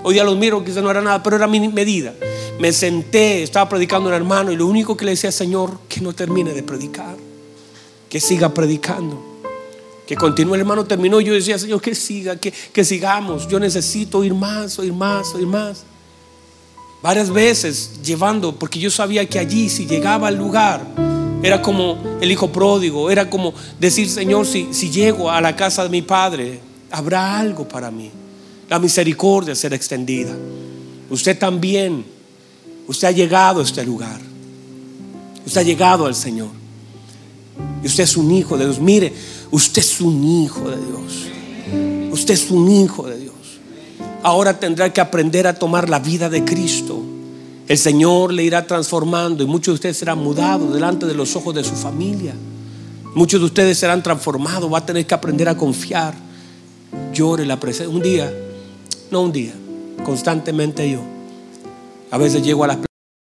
[0.04, 2.14] Hoy día los miro, quizás no era nada, pero era mi medida.
[2.60, 6.14] Me senté, estaba predicando un hermano y lo único que le decía, Señor, que no
[6.14, 7.16] termine de predicar,
[8.10, 9.22] que siga predicando,
[10.08, 10.56] que continúe.
[10.56, 13.48] El hermano terminó yo decía, Señor, que siga, que, que sigamos.
[13.48, 15.84] Yo necesito oír más, oír más, oír más.
[17.02, 20.86] Varias veces llevando, porque yo sabía que allí, si llegaba al lugar,
[21.42, 25.84] era como el hijo pródigo, era como decir, Señor, si, si llego a la casa
[25.84, 28.10] de mi padre, habrá algo para mí.
[28.70, 30.34] La misericordia será extendida.
[31.10, 32.13] Usted también
[32.88, 34.20] Usted ha llegado a este lugar.
[35.46, 36.50] Usted ha llegado al Señor.
[37.82, 38.80] Y usted es un hijo de Dios.
[38.80, 39.14] Mire,
[39.52, 42.12] usted es un hijo de Dios.
[42.12, 43.34] Usted es un hijo de Dios.
[44.22, 47.02] Ahora tendrá que aprender a tomar la vida de Cristo.
[47.68, 51.56] El Señor le irá transformando y muchos de ustedes serán mudados delante de los ojos
[51.56, 52.34] de su familia.
[53.16, 54.72] Muchos de ustedes serán transformados.
[54.72, 56.14] Va a tener que aprender a confiar.
[57.14, 57.94] Llore la presencia.
[57.94, 58.34] Un día,
[59.12, 59.54] no un día,
[60.04, 61.13] constantemente yo
[62.14, 62.78] a veces llego a las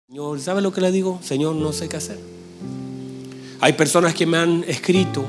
[0.07, 1.18] Señor, ¿sabe lo que le digo?
[1.22, 2.18] Señor, no sé qué hacer.
[3.61, 5.24] Hay personas que me han escrito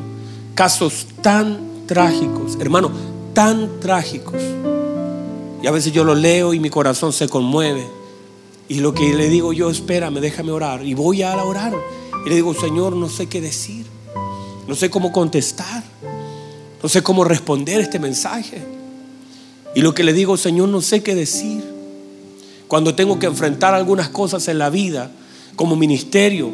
[0.53, 2.57] casos tan trágicos.
[2.59, 2.91] Hermano,
[3.33, 4.41] tan trágicos.
[5.63, 7.87] Y a veces yo lo leo y mi corazón se conmueve.
[8.67, 10.85] Y lo que le digo yo, espérame, déjame orar.
[10.85, 11.73] Y voy a orar.
[12.25, 13.85] Y le digo, Señor, no sé qué decir.
[14.67, 15.81] No sé cómo contestar.
[16.83, 18.61] No sé cómo responder este mensaje.
[19.75, 21.74] Y lo que le digo, Señor, no sé qué decir.
[22.67, 25.11] Cuando tengo que enfrentar algunas cosas en la vida,
[25.55, 26.51] como ministerio,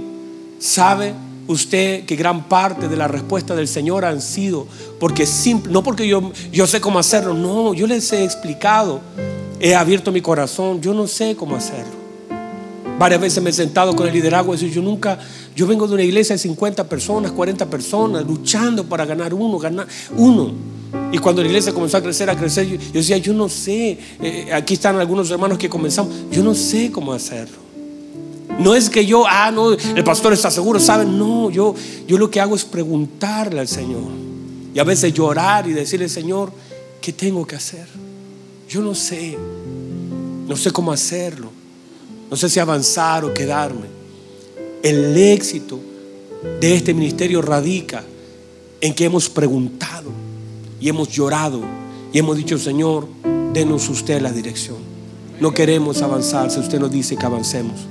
[0.60, 1.14] ¿sabe?
[1.48, 4.68] usted que gran parte de la respuesta del Señor han sido
[5.00, 9.02] porque simple, no porque yo, yo sé cómo hacerlo, no, yo les he explicado,
[9.60, 12.02] he abierto mi corazón, yo no sé cómo hacerlo.
[12.98, 15.18] Varias veces me he sentado con el liderazgo y decir, yo nunca,
[15.56, 19.88] yo vengo de una iglesia de 50 personas, 40 personas, luchando para ganar uno, ganar
[20.16, 20.52] uno.
[21.12, 24.50] Y cuando la iglesia comenzó a crecer, a crecer, yo, decía, yo no sé, eh,
[24.54, 27.58] aquí están algunos hermanos que comenzamos, yo no sé cómo hacerlo.
[28.60, 31.18] No es que yo, ah, no, el pastor está seguro, ¿saben?
[31.18, 31.74] No, yo,
[32.08, 34.12] yo lo que hago es preguntarle al Señor.
[34.74, 36.52] Y a veces llorar y decirle, Señor,
[37.02, 37.88] ¿qué tengo que hacer?
[38.70, 39.38] Yo no sé.
[40.48, 41.50] No sé cómo hacerlo.
[42.30, 43.88] No sé si avanzar o quedarme.
[44.84, 45.80] El éxito
[46.60, 48.04] de este ministerio radica
[48.80, 50.21] en que hemos preguntado
[50.82, 51.62] y hemos llorado
[52.12, 53.08] y hemos dicho, Señor,
[53.54, 54.78] denos usted la dirección.
[55.40, 57.88] No queremos avanzar si usted nos dice que avancemos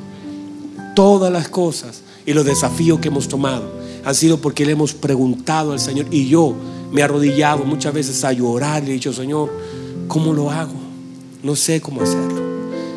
[0.95, 3.71] todas las cosas y los desafíos que hemos tomado
[4.05, 6.55] han sido porque le hemos preguntado al Señor y yo
[6.93, 9.51] me he arrodillado muchas veces a llorar y he dicho, Señor,
[10.09, 10.75] ¿cómo lo hago?
[11.43, 12.43] No sé cómo hacerlo.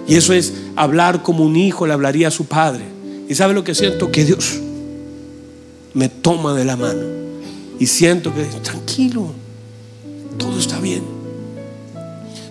[0.07, 2.83] Y eso es hablar como un hijo le hablaría a su padre.
[3.29, 4.11] ¿Y sabe lo que siento?
[4.11, 4.59] Que Dios
[5.93, 7.01] me toma de la mano
[7.79, 9.27] y siento que tranquilo,
[10.37, 11.03] todo está bien.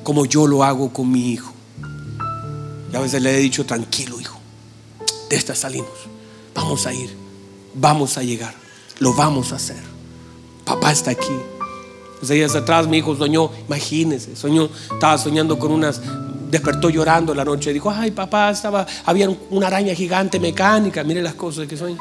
[0.03, 1.53] Como yo lo hago con mi hijo.
[2.93, 4.43] Y a veces le he dicho, tranquilo, hijo
[5.33, 5.89] de esta salimos.
[6.55, 7.11] Vamos a ir,
[7.73, 8.55] vamos a llegar,
[8.99, 9.83] lo vamos a hacer.
[10.63, 11.33] Papá está aquí.
[12.21, 16.03] Los días atrás mi hijo soñó, imagínense, soñó, estaba soñando con unas,
[16.51, 17.73] despertó llorando la noche.
[17.73, 21.97] Dijo, ay papá, estaba, había una araña gigante mecánica, mire las cosas que soy.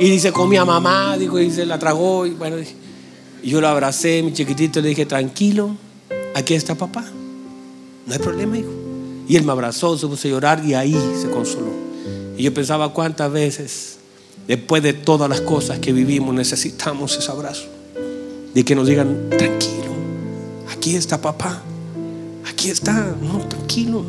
[0.00, 2.26] Y dice, comía mamá, dijo, y se la tragó.
[2.26, 2.56] Y bueno,
[3.42, 5.76] y yo lo abracé, mi chiquitito, le dije, tranquilo,
[6.34, 7.04] aquí está papá.
[8.06, 8.70] No hay problema, hijo.
[9.28, 11.72] Y él me abrazó, se puso a llorar y ahí se consoló.
[12.36, 13.98] Y yo pensaba cuántas veces,
[14.46, 17.66] después de todas las cosas que vivimos, necesitamos ese abrazo.
[18.54, 19.92] De que nos digan, tranquilo,
[20.72, 21.62] aquí está papá,
[22.50, 24.04] aquí está, no, tranquilo.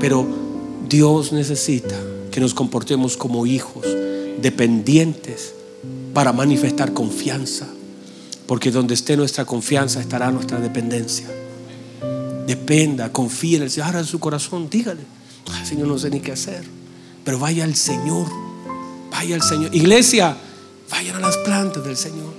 [0.00, 0.26] Pero
[0.88, 1.96] Dios necesita
[2.30, 3.86] que nos comportemos como hijos,
[4.40, 5.52] dependientes,
[6.14, 7.66] para manifestar confianza.
[8.46, 11.26] Porque donde esté nuestra confianza estará nuestra dependencia.
[12.46, 15.02] Dependa, confíe en el Señor, abra su corazón, dígale,
[15.64, 16.64] Señor, no sé ni qué hacer.
[17.24, 18.26] Pero vaya al Señor.
[19.10, 19.74] Vaya al Señor.
[19.74, 20.36] Iglesia,
[20.90, 22.32] vayan a las plantas del Señor.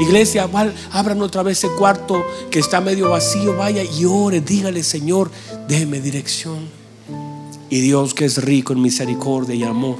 [0.00, 0.48] Iglesia,
[0.92, 3.56] abran otra vez ese cuarto que está medio vacío.
[3.56, 4.40] Vaya y ore.
[4.40, 5.30] Dígale, Señor,
[5.66, 6.68] déjeme dirección.
[7.70, 9.96] Y Dios, que es rico en misericordia y amor,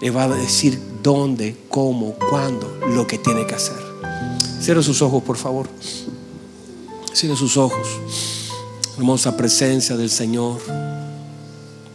[0.00, 3.89] le va a decir dónde, cómo, cuándo, lo que tiene que hacer.
[4.60, 5.68] Cierre sus ojos, por favor.
[7.12, 7.88] Cierre sus ojos.
[8.96, 10.60] Hermosa presencia del Señor.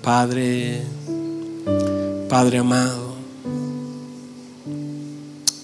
[0.01, 0.83] Padre.
[2.29, 3.15] Padre amado,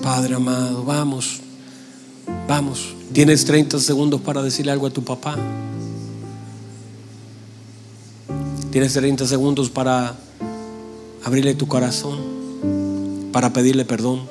[0.01, 1.41] Padre amado, vamos,
[2.47, 2.95] vamos.
[3.11, 5.35] Tienes 30 segundos para decirle algo a tu papá.
[8.71, 10.15] Tienes 30 segundos para
[11.23, 12.19] abrirle tu corazón,
[13.33, 14.21] para pedirle perdón.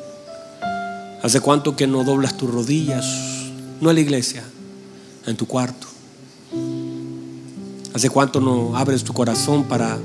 [1.23, 3.07] ¿Hace cuánto que no doblas tus rodillas?
[3.81, 4.43] No en la iglesia,
[5.27, 5.87] en tu cuarto.
[7.95, 9.99] ¿Hace cuánto no abres tu corazón para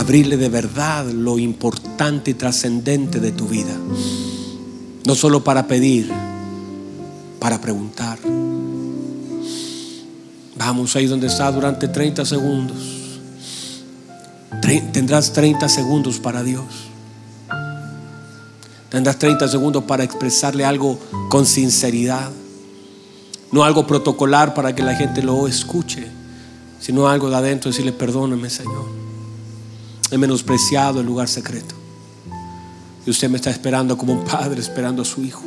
[0.00, 3.76] abrirle de verdad lo importante y trascendente de tu vida.
[5.04, 6.10] No solo para pedir,
[7.38, 8.18] para preguntar.
[10.56, 12.78] Vamos ahí donde está durante 30 segundos.
[14.92, 16.89] Tendrás 30 segundos para Dios.
[18.90, 22.30] Tendrás 30 segundos para expresarle algo con sinceridad.
[23.52, 26.06] No algo protocolar para que la gente lo escuche,
[26.80, 28.86] sino algo de adentro, decirle, perdóname Señor.
[30.10, 31.74] He menospreciado el lugar secreto.
[33.06, 35.42] Y usted me está esperando como un padre esperando a su hijo.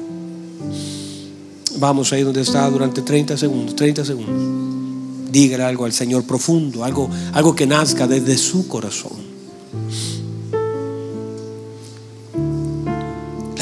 [1.78, 5.32] Vamos ahí donde está durante 30 segundos, 30 segundos.
[5.32, 9.12] Dígale algo al Señor profundo, algo, algo que nazca desde su corazón.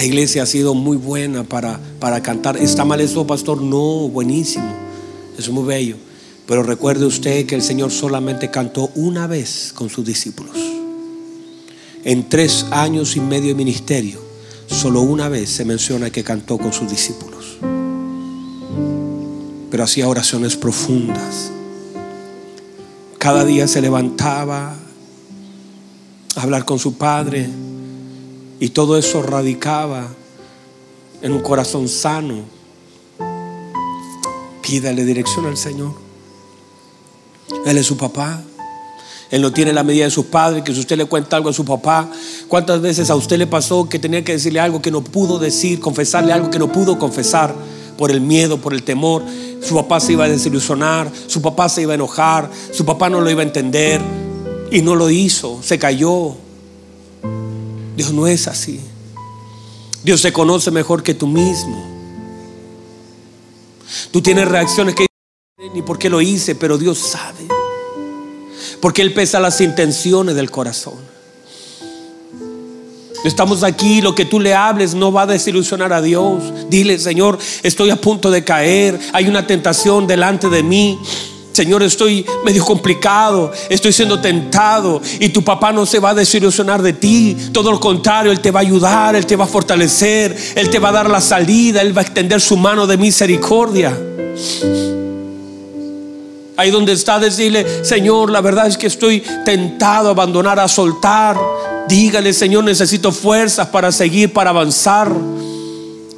[0.02, 2.58] La iglesia ha sido muy buena para, para cantar.
[2.58, 3.62] ¿Está mal eso, pastor?
[3.62, 4.66] No, buenísimo.
[5.38, 5.96] Es muy bello.
[6.48, 10.58] Pero recuerde usted que el Señor solamente cantó una vez con sus discípulos
[12.04, 14.20] en tres años y medio de ministerio,
[14.66, 17.60] solo una vez se menciona que cantó con sus discípulos.
[19.70, 21.52] pero hacía oraciones profundas.
[23.20, 24.74] Cada día se levantaba
[26.36, 27.48] a hablar con su padre
[28.62, 30.08] y todo eso radicaba
[31.24, 32.44] en un corazón sano.
[34.62, 35.94] Pídale dirección al Señor.
[37.66, 38.40] Él es su papá.
[39.32, 41.54] Él no tiene la medida de sus padres, que si usted le cuenta algo a
[41.54, 42.08] su papá,
[42.48, 45.80] ¿cuántas veces a usted le pasó que tenía que decirle algo que no pudo decir,
[45.80, 47.56] confesarle algo que no pudo confesar
[47.98, 49.24] por el miedo, por el temor?
[49.64, 53.22] Su papá se iba a desilusionar, su papá se iba a enojar, su papá no
[53.22, 54.00] lo iba a entender
[54.70, 56.36] y no lo hizo, se cayó.
[57.96, 58.80] Dios no es así.
[60.04, 61.92] Dios se conoce mejor que tú mismo.
[64.12, 65.06] Tú tienes reacciones que
[65.74, 67.48] ni por qué lo hice, pero Dios sabe.
[68.82, 71.12] Porque Él pesa las intenciones del corazón.
[73.24, 76.42] Estamos aquí, lo que tú le hables no va a desilusionar a Dios.
[76.70, 80.98] Dile, Señor, estoy a punto de caer, hay una tentación delante de mí.
[81.54, 86.82] Señor, estoy medio complicado, estoy siendo tentado y tu papá no se va a desilusionar
[86.82, 87.36] de ti.
[87.52, 90.80] Todo lo contrario, Él te va a ayudar, Él te va a fortalecer, Él te
[90.80, 93.98] va a dar la salida, Él va a extender su mano de misericordia.
[96.56, 101.38] Ahí donde está, decirle, Señor, la verdad es que estoy tentado a abandonar, a soltar.
[101.88, 105.12] Dígale, Señor, necesito fuerzas para seguir, para avanzar.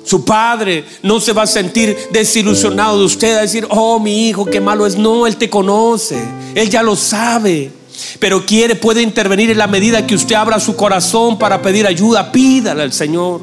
[0.03, 4.45] Su padre no se va a sentir desilusionado de usted a decir, oh, mi hijo,
[4.45, 4.97] qué malo es.
[4.97, 6.21] No, Él te conoce,
[6.55, 7.71] Él ya lo sabe.
[8.19, 12.31] Pero quiere, puede intervenir en la medida que usted abra su corazón para pedir ayuda.
[12.31, 13.41] Pídale al Señor.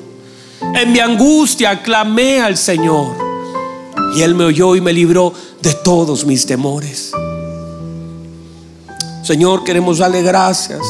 [0.75, 3.17] En mi angustia clamé al Señor.
[4.15, 5.33] Y Él me oyó y me libró
[5.63, 7.13] de todos mis temores.
[9.23, 10.81] Señor, queremos darle gracias.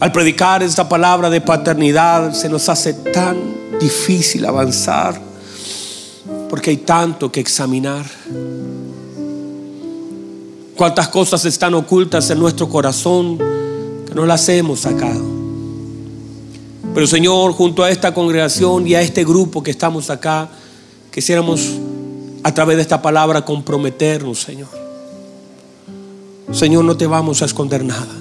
[0.00, 3.36] Al predicar esta palabra de paternidad se nos hace tan
[3.80, 5.20] difícil avanzar
[6.48, 8.06] porque hay tanto que examinar.
[10.76, 13.38] Cuántas cosas están ocultas en nuestro corazón
[14.06, 15.22] que no las hemos sacado.
[16.94, 20.48] Pero Señor, junto a esta congregación y a este grupo que estamos acá,
[21.18, 21.72] Quisiéramos
[22.44, 24.68] a través de esta palabra comprometernos, Señor.
[26.52, 28.14] Señor, no te vamos a esconder nada.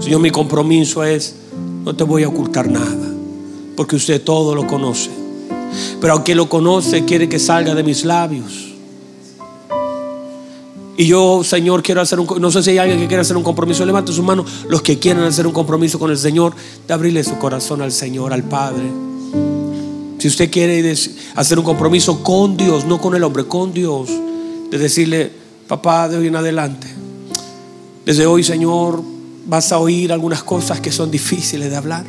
[0.00, 1.34] Señor, mi compromiso es,
[1.84, 3.14] no te voy a ocultar nada,
[3.76, 5.10] porque usted todo lo conoce.
[6.00, 8.70] Pero aunque lo conoce, quiere que salga de mis labios.
[10.96, 12.26] Y yo, Señor, quiero hacer un...
[12.40, 13.86] No sé si hay alguien que quiera hacer un compromiso.
[13.86, 14.44] Levante su mano.
[14.68, 16.54] Los que quieran hacer un compromiso con el Señor,
[16.86, 18.84] de abrirle su corazón al Señor, al Padre.
[20.18, 20.94] Si usted quiere
[21.36, 24.10] hacer un compromiso con Dios, no con el hombre, con Dios,
[24.70, 25.30] de decirle,
[25.66, 26.86] papá, de hoy en adelante,
[28.04, 29.02] desde hoy, Señor,
[29.46, 32.04] vas a oír algunas cosas que son difíciles de hablar.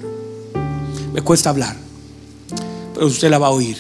[1.14, 1.76] Me cuesta hablar,
[2.94, 3.78] pero usted la va a oír.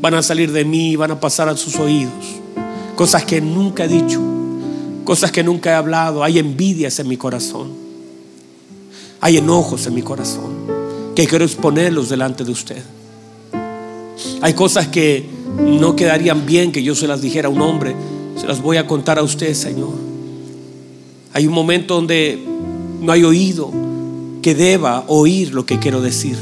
[0.00, 2.12] Van a salir de mí, van a pasar a sus oídos.
[2.96, 4.20] Cosas que nunca he dicho,
[5.04, 6.24] cosas que nunca he hablado.
[6.24, 7.72] Hay envidias en mi corazón,
[9.20, 10.52] hay enojos en mi corazón,
[11.14, 12.82] que quiero exponerlos delante de usted.
[14.40, 15.26] Hay cosas que
[15.58, 17.94] no quedarían bien que yo se las dijera a un hombre.
[18.36, 20.07] Se las voy a contar a usted, Señor.
[21.32, 22.38] Hay un momento donde
[23.00, 23.70] no hay oído
[24.42, 26.36] que deba oír lo que quiero decir.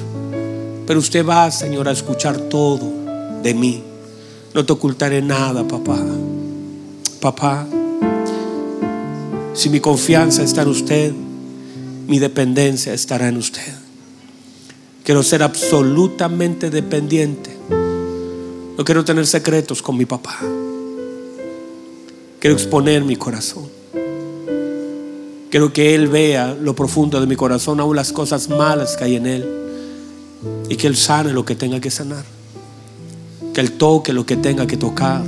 [0.86, 2.90] Pero usted va, Señor, a escuchar todo
[3.42, 3.82] de mí.
[4.54, 5.98] No te ocultaré nada, papá.
[7.20, 7.66] Papá,
[9.54, 11.12] si mi confianza está en usted,
[12.06, 13.74] mi dependencia estará en usted.
[15.02, 17.56] Quiero ser absolutamente dependiente
[18.76, 20.38] no quiero tener secretos con mi papá.
[22.38, 23.75] Quiero exponer mi corazón.
[25.50, 29.16] Quiero que Él vea lo profundo de mi corazón, aún las cosas malas que hay
[29.16, 29.48] en Él.
[30.68, 32.24] Y que Él sane lo que tenga que sanar.
[33.54, 35.22] Que Él toque lo que tenga que tocar.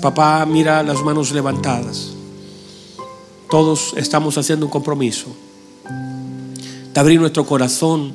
[0.00, 2.10] Papá, mira las manos levantadas.
[3.50, 5.26] Todos estamos haciendo un compromiso
[6.92, 8.14] de abrir nuestro corazón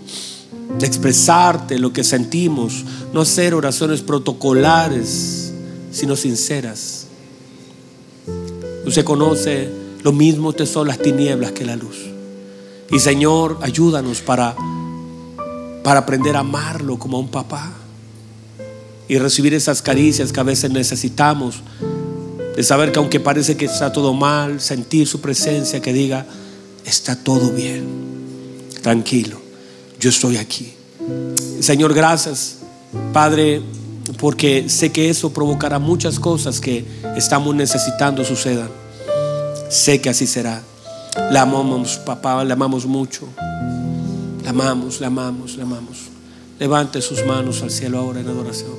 [0.78, 5.54] de expresarte lo que sentimos, no hacer oraciones protocolares,
[5.92, 7.08] sino sinceras.
[8.86, 9.70] Usted conoce
[10.02, 11.98] lo mismo que son las tinieblas que la luz.
[12.92, 14.56] Y Señor, ayúdanos para,
[15.84, 17.72] para aprender a amarlo como a un papá
[19.08, 21.62] y recibir esas caricias que a veces necesitamos,
[22.56, 26.26] de saber que aunque parece que está todo mal, sentir su presencia que diga,
[26.86, 27.88] está todo bien,
[28.82, 29.50] tranquilo
[30.00, 30.74] yo estoy aquí.
[31.60, 32.58] Señor, gracias,
[33.12, 33.62] Padre,
[34.18, 36.86] porque sé que eso provocará muchas cosas que
[37.18, 38.70] estamos necesitando sucedan.
[39.70, 40.64] Sé que así será.
[41.32, 43.28] La amamos, papá, la amamos mucho.
[44.44, 46.10] La amamos, la amamos, la amamos.
[46.60, 48.72] Levante sus manos al cielo ahora en adoración.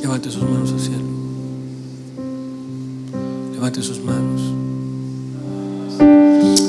[0.00, 1.04] Levante sus manos al cielo.
[3.54, 4.40] Levante sus manos.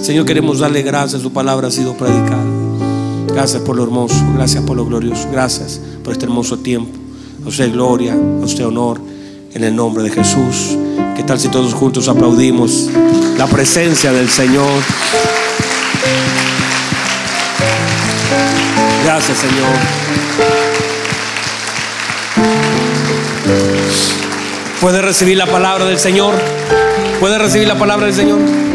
[0.05, 1.21] Señor, queremos darle gracias.
[1.21, 2.58] Su palabra ha sido predicada.
[3.39, 4.21] Gracias por lo hermoso.
[4.35, 5.29] Gracias por lo glorioso.
[5.31, 6.91] Gracias por este hermoso tiempo.
[7.45, 8.99] A usted gloria, a usted honor.
[9.53, 10.77] En el nombre de Jesús.
[11.15, 12.89] ¿Qué tal si todos juntos aplaudimos
[13.37, 14.83] la presencia del Señor?
[19.05, 19.73] Gracias, Señor.
[24.81, 26.35] ¿Puede recibir la palabra del Señor?
[27.21, 28.68] ¿Puede recibir la palabra del Señor?